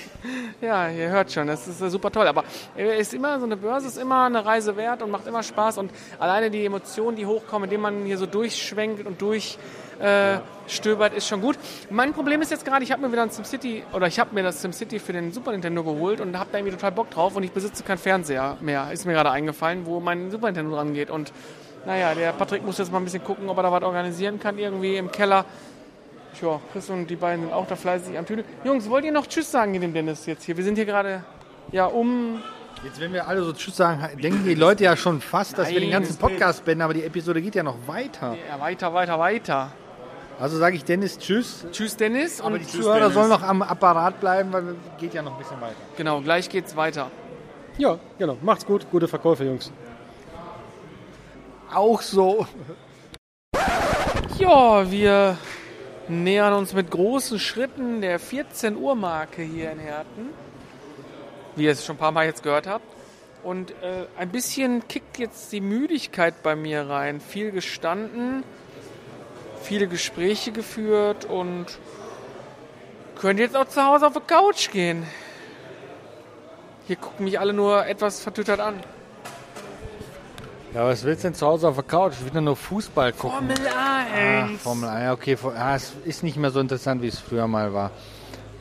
Ja, 0.62 0.90
ihr 0.90 1.10
hört 1.10 1.32
schon, 1.32 1.48
das 1.48 1.68
ist 1.68 1.82
äh, 1.82 1.90
super 1.90 2.12
toll. 2.12 2.28
Aber 2.28 2.44
äh, 2.78 3.00
ist 3.00 3.14
immer 3.14 3.40
so 3.40 3.46
eine 3.46 3.58
Börse 3.58 3.88
ist 3.88 3.98
immer 3.98 4.26
eine 4.26 4.46
Reise 4.46 4.76
wert 4.76 5.02
und 5.02 5.12
macht 5.12 5.28
immer 5.28 5.44
Spaß. 5.44 5.78
Und 5.78 5.92
alleine 6.20 6.50
die 6.50 6.66
Emotionen, 6.66 7.16
die 7.16 7.26
hochkommen, 7.26 7.66
indem 7.66 7.82
man 7.82 8.06
hier 8.06 8.18
so 8.18 8.26
durchschwenkt 8.26 9.06
und 9.06 9.22
durchstöbert, 9.22 11.14
äh, 11.14 11.18
ist 11.18 11.28
schon 11.28 11.42
gut. 11.42 11.58
Mein 11.90 12.14
Problem 12.14 12.42
ist 12.42 12.52
jetzt 12.52 12.66
gerade, 12.66 12.84
ich 12.84 12.92
habe 12.92 13.02
mir 13.02 13.12
wieder 13.12 13.24
ein 13.24 13.32
SimCity 13.32 13.84
oder 13.94 14.08
ich 14.08 14.20
habe 14.20 14.36
mir 14.36 14.44
das 14.44 14.62
SimCity 14.62 15.00
für 15.00 15.14
den 15.14 15.32
Super 15.32 15.52
Nintendo 15.52 15.84
geholt 15.84 16.22
und 16.22 16.38
habe 16.38 16.50
da 16.52 16.58
irgendwie 16.58 16.76
total 16.76 16.92
Bock 16.92 17.10
drauf 17.10 17.36
und 17.36 17.44
ich 17.44 17.52
besitze 17.52 17.84
keinen 17.84 17.98
Fernseher 17.98 18.58
mehr. 18.60 18.92
Ist 18.92 19.06
mir 19.06 19.14
gerade 19.14 19.32
eingefallen, 19.32 19.86
wo 19.86 20.00
mein 20.00 20.32
Super 20.32 20.48
Nintendo 20.48 20.76
dran 20.76 20.94
geht. 20.94 21.10
Und 21.10 21.32
naja, 21.86 22.14
der 22.14 22.34
Patrick 22.34 22.66
muss 22.66 22.78
jetzt 22.78 22.92
mal 22.92 22.98
ein 22.98 23.06
bisschen 23.06 23.24
gucken, 23.24 23.48
ob 23.50 23.58
er 23.58 23.64
da 23.64 23.72
was 23.72 23.84
organisieren 23.84 24.40
kann, 24.40 24.58
irgendwie 24.58 24.98
im 24.98 25.12
Keller. 25.12 25.46
Tja, 26.38 26.60
Chris 26.72 26.90
und 26.90 27.08
die 27.08 27.16
beiden 27.16 27.46
sind 27.46 27.54
auch 27.54 27.68
da 27.68 27.76
fleißig 27.76 28.18
am 28.18 28.26
Tüdeln. 28.26 28.48
Jungs, 28.64 28.90
wollt 28.90 29.06
ihr 29.06 29.12
noch 29.12 29.28
Tschüss 29.28 29.52
sagen 29.52 29.74
in 29.76 29.82
dem 29.82 29.94
Dennis 29.94 30.26
jetzt 30.26 30.44
hier? 30.44 30.56
Wir 30.58 30.64
sind 30.64 30.76
hier 30.76 30.86
gerade 30.86 31.24
ja 31.72 31.86
um. 31.86 32.42
Jetzt, 32.84 33.00
wenn 33.00 33.12
wir 33.12 33.28
alle 33.28 33.44
so 33.44 33.52
Tschüss 33.52 33.76
sagen, 33.76 34.02
denken 34.22 34.46
die 34.46 34.56
Leute 34.56 34.86
ja 34.86 34.96
schon 34.96 35.20
fast, 35.20 35.58
dass 35.58 35.70
wir 35.70 35.80
den 35.80 35.90
Nein, 35.90 36.00
ganzen 36.00 36.14
es 36.14 36.18
Podcast 36.18 36.64
beenden, 36.64 36.84
aber 36.84 36.94
die 36.94 37.04
Episode 37.04 37.42
geht 37.42 37.56
ja 37.56 37.64
noch 37.64 37.76
weiter. 37.88 38.38
Ja, 38.48 38.60
weiter, 38.60 38.94
weiter, 38.94 39.20
weiter. 39.20 39.72
Also 40.40 40.58
sage 40.58 40.78
ich 40.78 40.86
Dennis 40.86 41.18
Tschüss. 41.18 41.66
Tschüss, 41.72 41.98
Dennis. 41.98 42.40
Aber 42.40 42.54
Und 42.54 42.60
die 42.60 42.68
Zuhörer 42.68 43.12
sollen 43.12 43.28
noch 43.28 43.44
am 43.44 43.62
Apparat 43.62 44.22
bleiben, 44.22 44.54
weil 44.54 44.76
geht 44.98 45.14
ja 45.14 45.22
noch 45.22 45.34
ein 45.34 45.38
bisschen 45.40 45.60
weiter. 45.60 45.76
genau, 45.98 46.22
gleich 46.22 46.48
geht's 46.48 46.76
weiter. 46.78 47.12
Ja, 47.78 48.00
genau. 48.18 48.38
Macht's 48.42 48.66
gut. 48.66 48.90
Gute 48.90 49.08
Verkäufe, 49.10 49.44
Jungs. 49.44 49.72
Auch 51.74 52.02
so. 52.02 52.48
Ja, 54.38 54.90
wir 54.90 55.38
nähern 56.10 56.54
uns 56.54 56.74
mit 56.74 56.92
großen 56.92 57.40
Schritten 57.40 58.02
der 58.02 58.20
14 58.20 58.76
Uhr 58.76 58.96
Marke 58.96 59.42
hier 59.42 59.72
in 59.72 59.80
Herten. 59.80 60.30
Wie 61.56 61.66
ihr 61.66 61.72
es 61.72 61.86
schon 61.86 61.96
ein 61.96 62.00
paar 62.00 62.12
Mal 62.12 62.26
jetzt 62.26 62.44
gehört 62.44 62.68
habt. 62.68 62.86
Und 63.44 63.72
äh, 63.72 64.06
ein 64.18 64.30
bisschen 64.30 64.88
kickt 64.88 65.18
jetzt 65.18 65.52
die 65.52 65.62
Müdigkeit 65.62 66.44
bei 66.44 66.56
mir 66.56 66.90
rein. 66.90 67.22
Viel 67.22 67.52
gestanden, 67.52 68.44
viele 69.62 69.88
Gespräche 69.88 70.52
geführt 70.52 71.26
und 71.26 71.68
könnt 73.16 73.40
jetzt 73.40 73.56
auch 73.56 73.68
zu 73.68 73.84
Hause 73.84 74.08
auf 74.08 74.14
die 74.14 74.20
Couch 74.20 74.72
gehen. 74.72 75.06
Hier 76.88 76.96
gucken 76.96 77.26
mich 77.26 77.40
alle 77.40 77.54
nur 77.54 77.86
etwas 77.86 78.22
vertüttert 78.22 78.60
an. 78.60 78.82
Ja, 80.74 80.86
was 80.86 81.04
willst 81.04 81.24
du 81.24 81.30
denn 81.30 81.34
zu 81.34 81.48
Hause 81.48 81.68
auf 81.68 81.76
der 81.76 81.84
Couch? 81.84 82.14
Wieder 82.24 82.42
nur 82.42 82.56
Fußball 82.56 83.12
gucken. 83.14 83.50
Formel 83.50 83.58
1. 83.58 84.52
Ach, 84.56 84.60
Formel 84.62 84.90
1, 84.90 85.04
ja, 85.04 85.14
okay. 85.14 85.38
Ja, 85.56 85.76
es 85.76 85.94
ist 86.06 86.22
nicht 86.24 86.38
mehr 86.38 86.52
so 86.52 86.60
interessant, 86.60 87.02
wie 87.02 87.08
es 87.08 87.18
früher 87.18 87.48
mal 87.48 87.74
war. 87.74 87.90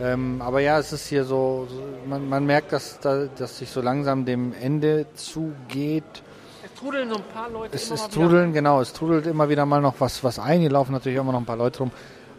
Ähm, 0.01 0.41
aber 0.41 0.61
ja, 0.61 0.79
es 0.79 0.93
ist 0.93 1.09
hier 1.09 1.25
so, 1.25 1.69
man, 2.09 2.27
man 2.29 2.47
merkt, 2.47 2.73
dass, 2.73 2.99
da, 3.01 3.27
dass 3.27 3.59
sich 3.59 3.69
so 3.69 3.83
langsam 3.83 4.25
dem 4.25 4.55
Ende 4.59 5.07
zugeht. 5.15 6.05
trudeln 6.79 7.11
so 7.11 7.17
ein 7.17 7.25
paar 7.35 7.51
Leute 7.51 7.77
Es 7.77 7.91
wieder. 7.91 8.09
trudeln, 8.09 8.53
genau, 8.55 8.81
es 8.81 8.93
trudelt 8.95 9.27
immer 9.27 9.49
wieder 9.51 9.67
mal 9.67 9.83
noch 9.83 9.95
was, 9.99 10.25
was 10.25 10.39
ein. 10.39 10.61
Hier 10.61 10.71
laufen 10.71 10.93
natürlich 10.93 11.19
immer 11.19 11.33
noch 11.33 11.41
ein 11.41 11.47
paar 11.47 11.57
Leute 11.57 11.81
rum. 11.81 11.91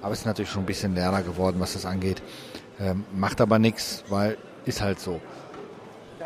Aber 0.01 0.13
es 0.13 0.19
ist 0.19 0.25
natürlich 0.25 0.49
schon 0.49 0.63
ein 0.63 0.67
bisschen 0.67 0.95
leerer 0.95 1.21
geworden, 1.21 1.57
was 1.59 1.73
das 1.73 1.85
angeht. 1.85 2.23
Ähm, 2.79 3.03
macht 3.13 3.39
aber 3.39 3.59
nichts, 3.59 4.03
weil 4.09 4.38
ist 4.65 4.81
halt 4.81 4.99
so. 4.99 5.19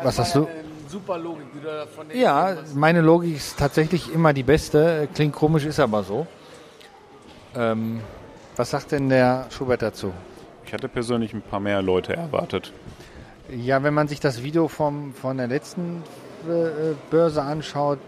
Was 0.02 0.18
hast 0.18 0.34
du? 0.36 0.48
Super 0.88 1.18
Logik, 1.18 1.46
die 1.54 1.60
du 1.60 1.66
da 1.66 1.86
von 1.86 2.08
den 2.08 2.18
Ja, 2.18 2.56
meine 2.74 3.00
Logik 3.00 3.36
ist 3.36 3.58
tatsächlich 3.58 4.12
immer 4.12 4.32
die 4.32 4.42
beste. 4.42 5.08
Klingt 5.14 5.34
komisch, 5.34 5.64
ist 5.64 5.80
aber 5.80 6.02
so. 6.02 6.26
Ähm, 7.56 8.00
was 8.56 8.70
sagt 8.70 8.92
denn 8.92 9.08
der 9.08 9.46
Schubert 9.50 9.82
dazu? 9.82 10.12
Ich 10.66 10.72
hatte 10.72 10.88
persönlich 10.88 11.32
ein 11.32 11.42
paar 11.42 11.60
mehr 11.60 11.82
Leute 11.82 12.14
erwartet. 12.16 12.72
Ja, 13.48 13.82
wenn 13.82 13.94
man 13.94 14.08
sich 14.08 14.20
das 14.20 14.42
Video 14.42 14.68
vom, 14.68 15.12
von 15.14 15.36
der 15.36 15.46
letzten 15.46 16.02
äh, 16.48 16.94
Börse 17.10 17.42
anschaut, 17.42 17.98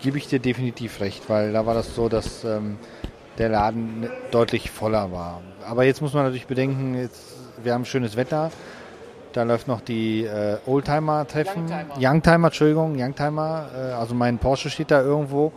gebe 0.00 0.18
ich 0.18 0.26
dir 0.26 0.40
definitiv 0.40 1.00
recht, 1.00 1.28
weil 1.28 1.52
da 1.52 1.64
war 1.66 1.74
das 1.74 1.94
so, 1.94 2.08
dass 2.08 2.44
ähm, 2.44 2.78
der 3.38 3.48
Laden 3.48 4.10
deutlich 4.30 4.70
voller 4.70 5.12
war. 5.12 5.42
Aber 5.66 5.84
jetzt 5.84 6.02
muss 6.02 6.12
man 6.12 6.24
natürlich 6.24 6.46
bedenken, 6.46 6.96
jetzt, 6.96 7.34
wir 7.62 7.72
haben 7.72 7.84
schönes 7.84 8.16
Wetter. 8.16 8.50
Da 9.32 9.44
läuft 9.44 9.68
noch 9.68 9.80
die 9.80 10.24
äh, 10.24 10.58
Oldtimer-Treffen. 10.66 11.62
Youngtimer. 11.62 11.94
Youngtimer, 11.98 12.48
Entschuldigung, 12.48 12.94
Youngtimer. 12.98 13.70
Äh, 13.74 13.78
also 13.92 14.14
mein 14.14 14.38
Porsche 14.38 14.70
steht 14.70 14.90
da 14.90 15.00
irgendwo. 15.00 15.52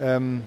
Ähm, 0.00 0.42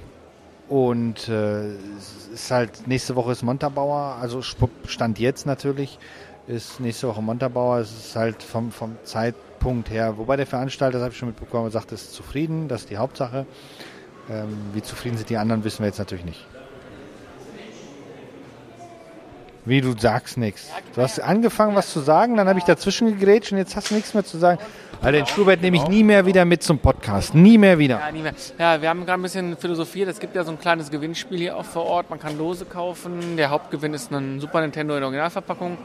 und 0.69 1.27
äh, 1.27 1.65
es 1.97 2.29
ist 2.33 2.49
halt, 2.49 2.87
nächste 2.87 3.17
Woche 3.17 3.33
ist 3.33 3.43
Montabauer, 3.43 4.15
also 4.21 4.41
Stand 4.41 5.19
jetzt 5.19 5.45
natürlich, 5.45 5.99
ist 6.47 6.79
nächste 6.79 7.09
Woche 7.09 7.21
Montabauer. 7.21 7.79
Es 7.79 7.91
ist 7.91 8.15
halt 8.15 8.41
vom, 8.41 8.71
vom 8.71 8.95
Zeitpunkt 9.03 9.89
her, 9.89 10.17
wobei 10.17 10.37
der 10.37 10.47
Veranstalter, 10.47 10.93
das 10.93 11.03
habe 11.03 11.11
ich 11.11 11.17
schon 11.17 11.27
mitbekommen, 11.27 11.69
sagt, 11.71 11.91
ist 11.91 12.13
zufrieden, 12.13 12.69
das 12.69 12.81
ist 12.81 12.89
die 12.89 12.97
Hauptsache. 12.97 13.45
Ähm, 14.29 14.57
wie 14.73 14.81
zufrieden 14.81 15.17
sind 15.17 15.29
die 15.29 15.35
anderen, 15.35 15.65
wissen 15.65 15.79
wir 15.79 15.87
jetzt 15.87 15.99
natürlich 15.99 16.23
nicht. 16.23 16.45
Wie, 19.63 19.80
du 19.82 19.94
sagst 19.98 20.38
nichts. 20.38 20.70
Du 20.96 21.01
hast 21.01 21.20
angefangen, 21.20 21.75
was 21.75 21.94
zu 21.94 22.00
sagen, 22.00 22.36
dann 22.38 22.48
habe 22.48 22.58
ich 22.58 22.65
dazwischen 22.65 23.08
gegrätscht 23.20 23.51
und 23.51 23.60
jetzt 23.60 23.75
hast 23.75 23.91
du 23.91 23.96
nichts 23.96 24.13
mehr 24.13 24.25
zu 24.25 24.39
sagen. 24.39 24.60
Alter, 25.01 25.12
den 25.12 25.27
Schubert 25.27 25.62
nehme 25.62 25.77
ich 25.77 25.88
nie 25.88 26.03
mehr 26.03 26.25
wieder 26.25 26.46
mit 26.46 26.63
zum 26.63 26.80
Podcast. 26.80 27.36
Nie 27.36 27.58
mehr 27.58 27.77
wieder. 27.77 28.00
Ja, 28.00 28.12
nie 28.12 28.22
mehr. 28.22 28.34
Ja, 28.58 28.82
wir 28.82 28.89
haben 28.89 29.06
gerade 29.06 29.20
ein 29.20 29.24
bisschen 29.24 29.58
philosophiert. 29.58 30.10
Es 30.10 30.20
gibt 30.20 30.36
ja 30.36 30.44
so 30.44 30.51
ein 30.51 30.60
kleines 30.60 30.89
Gewinnspiel 30.89 31.38
hier 31.38 31.58
auch 31.58 31.65
vor 31.65 31.86
Ort. 31.86 32.10
Man 32.10 32.20
kann 32.20 32.38
Lose 32.38 32.65
kaufen. 32.65 33.38
Der 33.38 33.51
Hauptgewinn 33.51 33.94
ist 33.94 34.12
ein 34.12 34.39
Super 34.39 34.62
Nintendo 34.62 34.96
in 34.98 35.03
Originalverpackung. 35.03 35.77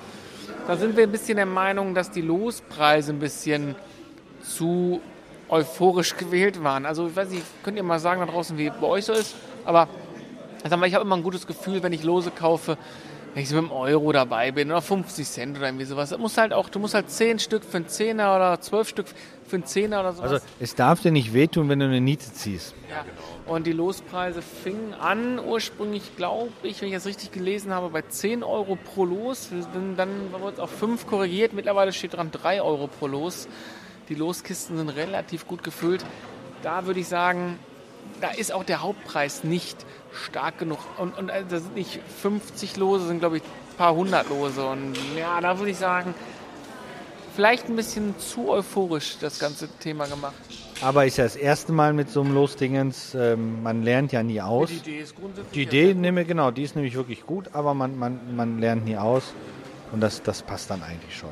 Da 0.67 0.77
sind 0.77 0.97
wir 0.97 1.05
ein 1.05 1.13
bisschen 1.13 1.37
der 1.37 1.47
Meinung, 1.47 1.95
dass 1.95 2.11
die 2.11 2.23
Lospreise 2.23 3.13
ein 3.13 3.19
bisschen 3.19 3.75
zu 4.43 5.01
euphorisch 5.49 6.17
gewählt 6.17 6.63
waren. 6.63 6.87
Also, 6.87 7.07
ich 7.09 7.17
weiß 7.17 7.31
nicht, 7.31 7.45
könnt 7.63 7.77
ihr 7.77 7.83
mal 7.83 7.99
sagen 7.99 8.21
da 8.21 8.27
draußen, 8.27 8.57
wie 8.59 8.71
bei 8.71 8.87
euch 8.87 9.05
so 9.05 9.13
ist? 9.13 9.35
Aber 9.65 9.89
mal, 10.77 10.87
ich 10.87 10.95
habe 10.95 11.05
immer 11.05 11.17
ein 11.17 11.23
gutes 11.23 11.47
Gefühl, 11.47 11.83
wenn 11.83 11.93
ich 11.93 12.03
Lose 12.03 12.31
kaufe, 12.31 12.77
wenn 13.35 13.43
ich 13.43 13.49
so 13.49 13.57
mit 13.57 13.65
einem 13.71 13.73
Euro 13.73 14.13
dabei 14.13 14.51
bin 14.53 14.71
oder 14.71 14.81
50 14.83 15.27
Cent 15.29 15.57
oder 15.59 15.67
irgendwie 15.67 15.85
sowas. 15.85 16.11
Das 16.11 16.19
muss 16.19 16.39
halt 16.39 16.53
auch, 16.53 16.69
du 16.69 16.79
musst 16.79 16.95
halt 16.95 17.11
10 17.11 17.39
Stück 17.39 17.65
für 17.65 17.77
einen 17.77 17.89
Zehner 17.89 18.35
oder 18.35 18.61
12 18.61 18.89
Stück 18.89 19.07
für 19.47 19.57
einen 19.57 19.67
Zehner 19.67 20.01
oder 20.01 20.13
sowas. 20.15 20.33
Also 20.33 20.47
es 20.59 20.75
darf 20.75 21.03
dir 21.03 21.13
nicht 21.13 21.35
wehtun, 21.35 21.69
wenn 21.69 21.79
du 21.79 21.85
eine 21.85 22.01
Niete 22.01 22.33
ziehst. 22.33 22.75
Ja. 22.91 23.05
Und 23.53 23.67
die 23.67 23.73
Lospreise 23.73 24.41
fingen 24.43 24.95
an, 24.95 25.39
ursprünglich 25.39 26.17
glaube 26.17 26.49
ich, 26.63 26.81
wenn 26.81 26.89
ich 26.89 26.95
das 26.95 27.07
richtig 27.07 27.31
gelesen 27.31 27.73
habe, 27.73 27.91
bei 27.91 28.03
10 28.03 28.43
Euro 28.43 28.77
pro 28.77 29.05
Los. 29.05 29.51
Sind- 29.51 29.97
Dann 29.97 30.33
wurde 30.33 30.55
es 30.55 30.59
auf 30.59 30.71
5 30.71 31.07
korrigiert. 31.07 31.53
Mittlerweile 31.53 31.93
steht 31.93 32.15
dran 32.15 32.31
3 32.33 32.63
Euro 32.63 32.87
pro 32.89 33.07
Los. 33.07 33.47
Die 34.09 34.15
Loskisten 34.15 34.77
sind 34.79 34.89
relativ 34.89 35.47
gut 35.47 35.63
gefüllt. 35.63 36.05
Da 36.63 36.87
würde 36.87 37.01
ich 37.01 37.09
sagen, 37.09 37.59
da 38.21 38.31
ist 38.31 38.53
auch 38.53 38.65
der 38.65 38.83
Hauptpreis 38.83 39.45
nicht 39.45 39.85
stark 40.13 40.59
genug. 40.59 40.79
Und, 40.99 41.17
und 41.19 41.31
also 41.31 41.49
das 41.49 41.63
sind 41.63 41.75
nicht 41.75 42.01
50 42.23 42.77
Lose, 42.77 43.07
sind 43.07 43.21
glaube 43.21 43.39
ich 43.39 43.43
ein 43.43 43.77
paar 43.77 43.95
hundert 43.95 44.29
Lose. 44.29 44.65
Und 44.65 44.97
ja, 45.17 45.41
da 45.41 45.59
würde 45.59 45.71
ich 45.71 45.77
sagen, 45.77 46.15
vielleicht 47.35 47.69
ein 47.69 47.77
bisschen 47.77 48.19
zu 48.19 48.49
euphorisch 48.51 49.19
das 49.21 49.39
ganze 49.39 49.69
Thema 49.69 50.07
gemacht. 50.07 50.35
Aber 50.83 51.07
ist 51.07 51.17
ja 51.17 51.25
das 51.25 51.37
erste 51.37 51.73
Mal 51.73 51.93
mit 51.93 52.11
so 52.11 52.21
einem 52.21 52.35
Losdingens, 52.35 53.15
ähm, 53.15 53.63
man 53.63 53.83
lernt 53.83 54.13
ja 54.13 54.23
nie 54.23 54.41
aus. 54.41 54.69
Die 54.69 54.77
Idee 54.77 55.01
ist 55.01 55.17
grundsätzlich. 55.17 55.53
Die 55.53 55.63
Idee, 55.63 55.95
nehme, 55.95 56.25
genau, 56.25 56.51
die 56.51 56.63
ist 56.63 56.77
nämlich 56.77 56.95
wirklich 56.95 57.25
gut, 57.25 57.51
aber 57.53 57.75
man, 57.75 57.99
man, 57.99 58.37
man 58.37 58.59
lernt 58.59 58.85
nie 58.85 58.97
aus. 58.97 59.33
Und 59.93 60.01
das, 60.01 60.23
das 60.23 60.43
passt 60.43 60.71
dann 60.71 60.83
eigentlich 60.83 61.17
schon. 61.17 61.31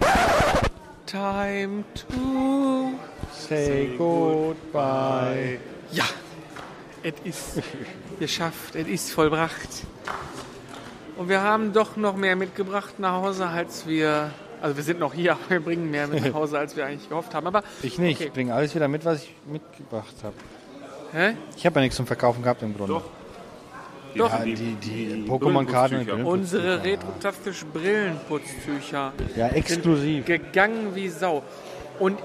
Time 1.06 1.84
to. 1.94 2.92
Say 3.32 3.90
goodbye. 3.98 5.58
Ja, 5.92 6.04
es 7.04 7.14
ist 7.24 7.62
geschafft, 8.18 8.74
es 8.74 8.88
ist 8.88 9.10
vollbracht. 9.12 9.68
Und 11.16 11.28
wir 11.28 11.42
haben 11.42 11.72
doch 11.72 11.96
noch 11.96 12.16
mehr 12.16 12.34
mitgebracht 12.34 12.98
nach 12.98 13.22
Hause, 13.22 13.46
als 13.46 13.86
wir. 13.86 14.30
Also 14.60 14.76
wir 14.76 14.82
sind 14.82 14.98
noch 14.98 15.12
hier, 15.14 15.32
aber 15.34 15.50
wir 15.50 15.60
bringen 15.60 15.90
mehr 15.90 16.06
mit 16.06 16.24
nach 16.24 16.32
Hause, 16.34 16.58
als 16.58 16.74
wir 16.76 16.86
eigentlich 16.86 17.08
gehofft 17.08 17.34
haben. 17.34 17.46
Aber 17.46 17.62
Ich 17.82 17.98
nicht, 17.98 18.16
Okay. 18.16 18.26
ich 18.28 18.32
bringe 18.32 18.54
alles 18.54 18.74
wieder 18.74 18.88
mit, 18.88 19.04
was 19.04 19.22
ich 19.24 19.34
mitgebracht 19.46 20.14
habe. 20.22 20.34
hä? 21.12 21.36
Ich 21.56 21.66
habe 21.66 21.76
ja 21.76 21.82
nichts 21.82 21.96
zum 21.96 22.06
Verkaufen 22.06 22.42
gehabt 22.42 22.62
im 22.62 22.74
Grunde. 22.76 22.94
Doch. 22.94 23.04
Ja, 24.16 24.28
die, 24.44 24.54
die 24.54 25.24
Pokémon-Karten 25.28 25.96
und 25.96 26.04
Brillenputztücher. 26.06 26.26
unsere 26.26 26.84
retrotaktisch 26.84 27.64
Brillenputztücher 27.72 29.12
Ja, 29.34 29.48
exklusiv. 29.48 30.24
gegangen 30.24 30.94
wie 30.94 31.08
Sau. 31.08 31.42
Und 31.98 32.20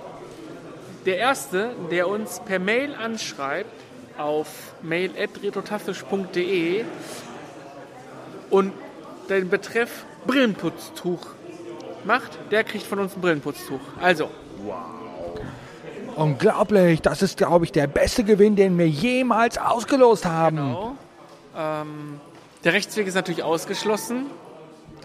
der 1.07 1.17
erste, 1.17 1.71
der 1.89 2.07
uns 2.07 2.41
per 2.45 2.59
Mail 2.59 2.93
anschreibt 2.93 3.71
auf 4.19 4.73
mail@retrotastisch.de 4.81 6.83
und 8.49 8.73
den 9.29 9.49
Betreff 9.49 10.05
Brillenputztuch 10.27 11.25
macht, 12.03 12.37
der 12.51 12.63
kriegt 12.63 12.85
von 12.85 12.99
uns 12.99 13.15
ein 13.15 13.21
Brillenputztuch. 13.21 13.79
Also, 14.01 14.29
Unglaublich, 16.15 17.01
das 17.01 17.21
ist, 17.21 17.37
glaube 17.37 17.63
ich, 17.63 17.71
der 17.71 17.87
beste 17.87 18.25
Gewinn, 18.25 18.57
den 18.57 18.77
wir 18.77 18.89
jemals 18.89 19.57
ausgelost 19.57 20.25
haben. 20.25 20.57
genau. 20.57 20.95
Ähm, 21.55 22.19
der 22.65 22.73
Rechtsweg 22.73 23.07
ist 23.07 23.15
natürlich 23.15 23.43
ausgeschlossen. 23.43 24.25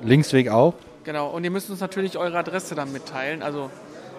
Linksweg 0.02 0.48
auch. 0.48 0.74
Genau, 1.04 1.28
und 1.28 1.44
ihr 1.44 1.52
müsst 1.52 1.70
uns 1.70 1.78
natürlich 1.78 2.18
eure 2.18 2.38
Adresse 2.38 2.74
dann 2.74 2.92
mitteilen. 2.92 3.44
Also 3.44 3.70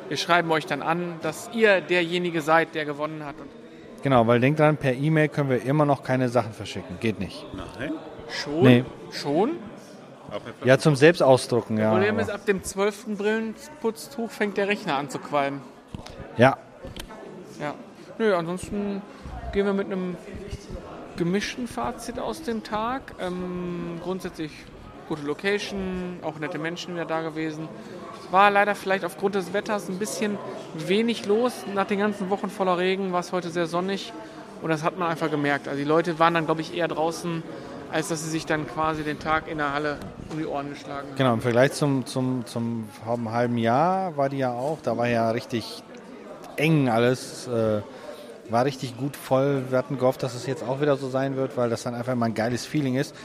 wir 0.08 0.16
schreiben 0.16 0.50
euch 0.52 0.68
dann 0.68 0.82
an, 0.82 1.16
dass 1.22 1.50
ihr 1.52 1.82
derjenige 1.82 2.42
seid, 2.42 2.76
der 2.76 2.86
gewonnen 2.86 3.26
hat. 3.26 3.36
Und 3.42 3.50
Genau, 4.06 4.28
weil 4.28 4.40
denkt 4.40 4.60
dran, 4.60 4.78
per 4.78 4.94
E-Mail 4.94 5.30
können 5.30 5.50
wir 5.50 5.64
immer 5.64 5.84
noch 5.84 6.04
keine 6.04 6.30
Sachen 6.30 6.54
verschicken. 6.54 7.00
Geht 7.00 7.20
nicht. 7.20 7.44
Nein. 7.56 7.94
schon? 8.30 8.62
Nee. 8.62 8.86
Schon? 9.12 9.54
Ja, 10.64 10.78
zum 10.78 10.96
Selbstausdrucken, 10.96 11.80
ja. 11.80 11.90
Problem 11.90 12.20
ist, 12.20 12.30
ab 12.30 12.46
dem 12.46 12.62
12. 12.64 13.18
Brillenputztuch 13.18 14.30
fängt 14.30 14.58
der 14.58 14.68
Rechner 14.68 14.98
an 14.98 15.10
zu 15.10 15.18
qualmen. 15.18 15.62
Ja, 16.38 16.56
Ja. 17.60 17.74
Nö, 18.20 18.36
ansonsten 18.36 19.02
gehen 19.54 19.66
wir 19.66 19.74
mit 19.74 19.88
einem 19.88 20.16
gemischten 21.18 21.68
Fazit 21.68 22.20
aus 22.20 22.44
dem 22.44 22.62
Tag. 22.62 23.16
Ähm, 23.20 24.00
grundsätzlich 24.04 24.52
gute 25.08 25.24
Location, 25.24 26.20
auch 26.22 26.40
nette 26.40 26.58
Menschen 26.58 26.94
wieder 26.94 27.06
da 27.06 27.22
gewesen. 27.22 27.68
War 28.32 28.52
leider 28.52 28.76
vielleicht 28.76 29.06
aufgrund 29.06 29.36
des 29.36 29.54
Wetters 29.54 29.90
ein 29.90 30.00
bisschen 30.00 30.38
wenig 30.76 31.26
los. 31.26 31.54
Nach 31.74 31.86
den 31.86 32.00
ganzen 32.00 32.30
Wochen 32.30 32.50
voller 32.50 32.78
Regen 32.78 33.12
war 33.12 33.20
es 33.20 33.32
heute 33.32 33.50
sehr 33.50 33.68
sonnig 33.68 34.14
und 34.62 34.70
das 34.70 34.84
hat 34.84 34.98
man 34.98 35.10
einfach 35.10 35.30
gemerkt. 35.30 35.68
Also 35.68 35.80
die 35.80 35.88
Leute 35.88 36.20
waren 36.20 36.34
dann, 36.34 36.46
glaube 36.46 36.62
ich, 36.62 36.76
eher 36.76 36.88
draußen, 36.88 37.44
als 37.92 38.08
dass 38.10 38.24
sie 38.24 38.30
sich 38.30 38.46
dann 38.46 38.68
quasi 38.68 39.04
den 39.04 39.20
Tag 39.20 39.48
in 39.48 39.60
der 39.60 39.74
Halle 39.74 39.98
um 40.32 40.40
die 40.40 40.46
Ohren 40.46 40.70
geschlagen 40.70 41.10
haben. 41.10 41.18
genau. 41.18 41.34
Im 41.34 41.42
Vergleich 41.42 41.74
zum, 41.74 42.06
zum, 42.06 42.46
zum 42.46 42.90
halben 43.32 43.58
Jahr 43.58 44.18
war 44.18 44.30
die 44.30 44.40
ja 44.40 44.52
auch, 44.52 44.80
da 44.82 44.98
war 44.98 45.08
ja 45.08 45.30
richtig 45.32 45.84
eng 46.58 46.90
alles. 46.90 47.48
Äh, 47.48 47.82
war 48.50 48.66
richtig 48.66 48.98
gut 48.98 49.16
voll. 49.16 49.64
Wir 49.70 49.78
hatten 49.78 49.98
gehofft, 49.98 50.24
dass 50.24 50.36
es 50.36 50.46
jetzt 50.46 50.64
auch 50.64 50.82
wieder 50.82 50.98
so 50.98 51.10
sein 51.10 51.36
wird, 51.36 51.58
weil 51.58 51.70
das 51.70 51.84
dann 51.84 51.96
einfach 51.96 52.16
mal 52.16 52.28
ein 52.28 52.34
geiles 52.34 52.66
Feeling 52.66 52.96
ist. 52.96 53.16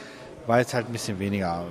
War 0.47 0.59
jetzt 0.59 0.73
halt 0.73 0.87
ein 0.87 0.91
bisschen 0.91 1.19
weniger. 1.19 1.65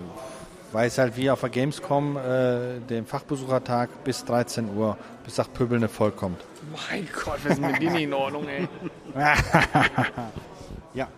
War 0.73 0.85
jetzt 0.85 0.99
halt 0.99 1.17
wie 1.17 1.31
auf 1.31 1.41
der 1.41 1.51
Gamescom, 1.51 2.17
äh, 2.17 2.79
dem 2.89 3.05
Fachbesuchertag 3.05 4.05
bis 4.05 4.25
13 4.25 4.77
Uhr, 4.77 4.97
bis 5.25 5.37
nach 5.37 5.53
Pöbelne 5.53 5.89
vollkommt. 5.89 6.41
Mein 6.91 7.09
Gott, 7.13 7.39
was 7.45 7.55
ist 7.55 7.61
mit 7.61 7.81
denen 7.83 7.95
nicht 7.95 8.05
in 8.05 8.15
Ordnung, 8.15 8.47
ey? 8.49 8.69
Ja. 10.95 11.09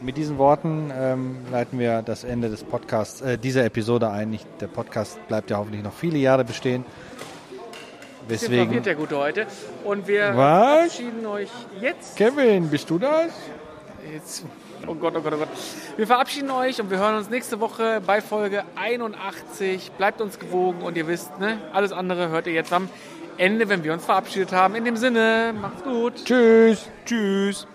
Mit 0.00 0.16
diesen 0.16 0.36
Worten 0.36 0.92
ähm, 0.94 1.36
leiten 1.50 1.78
wir 1.78 2.02
das 2.02 2.22
Ende 2.22 2.50
des 2.50 2.62
Podcasts, 2.64 3.20
äh, 3.22 3.38
dieser 3.38 3.64
Episode 3.64 4.10
ein. 4.10 4.30
Nicht, 4.30 4.46
der 4.60 4.66
Podcast 4.66 5.18
bleibt 5.26 5.50
ja 5.50 5.56
hoffentlich 5.58 5.82
noch 5.82 5.92
viele 5.92 6.18
Jahre 6.18 6.44
bestehen. 6.44 6.84
Deswegen 8.28 8.82
der 8.82 8.94
Gute 8.96 9.16
heute. 9.16 9.46
Und 9.84 10.06
wir 10.08 10.36
Was? 10.36 10.96
verabschieden 10.96 11.26
euch 11.26 11.50
jetzt. 11.80 12.16
Kevin, 12.16 12.68
bist 12.68 12.90
du 12.90 12.98
das? 12.98 13.32
Jetzt. 14.12 14.44
Oh 14.86 14.94
Gott, 14.94 15.14
oh 15.16 15.20
Gott, 15.20 15.32
oh 15.34 15.38
Gott. 15.38 15.48
Wir 15.96 16.06
verabschieden 16.06 16.50
euch 16.50 16.80
und 16.80 16.90
wir 16.90 16.98
hören 16.98 17.16
uns 17.16 17.30
nächste 17.30 17.60
Woche 17.60 18.00
bei 18.06 18.20
Folge 18.20 18.64
81. 18.76 19.92
Bleibt 19.92 20.20
uns 20.20 20.38
gewogen 20.38 20.82
und 20.82 20.96
ihr 20.96 21.06
wisst, 21.06 21.38
ne, 21.38 21.58
alles 21.72 21.92
andere 21.92 22.28
hört 22.28 22.46
ihr 22.46 22.52
jetzt 22.52 22.72
am 22.72 22.88
Ende, 23.38 23.68
wenn 23.68 23.84
wir 23.84 23.92
uns 23.92 24.04
verabschiedet 24.04 24.52
haben. 24.52 24.74
In 24.74 24.84
dem 24.84 24.96
Sinne, 24.96 25.54
macht's 25.60 25.82
gut. 25.82 26.24
Tschüss. 26.24 26.88
Tschüss. 27.04 27.66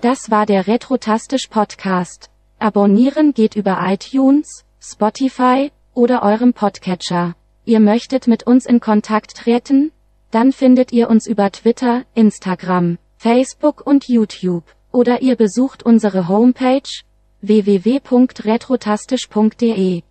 Das 0.00 0.30
war 0.30 0.46
der 0.46 0.66
Retrotastisch 0.66 1.48
Podcast. 1.48 2.30
Abonnieren 2.58 3.34
geht 3.34 3.56
über 3.56 3.78
iTunes, 3.86 4.64
Spotify 4.80 5.72
oder 5.94 6.22
eurem 6.22 6.52
Podcatcher. 6.52 7.34
Ihr 7.64 7.80
möchtet 7.80 8.26
mit 8.26 8.46
uns 8.46 8.66
in 8.66 8.80
Kontakt 8.80 9.36
treten? 9.36 9.90
Dann 10.30 10.52
findet 10.52 10.92
ihr 10.92 11.08
uns 11.08 11.26
über 11.26 11.50
Twitter, 11.50 12.04
Instagram, 12.14 12.98
Facebook 13.16 13.86
und 13.86 14.08
YouTube. 14.08 14.64
Oder 14.92 15.22
ihr 15.22 15.36
besucht 15.36 15.82
unsere 15.82 16.28
Homepage 16.28 17.02
www.retrotastisch.de. 17.40 20.02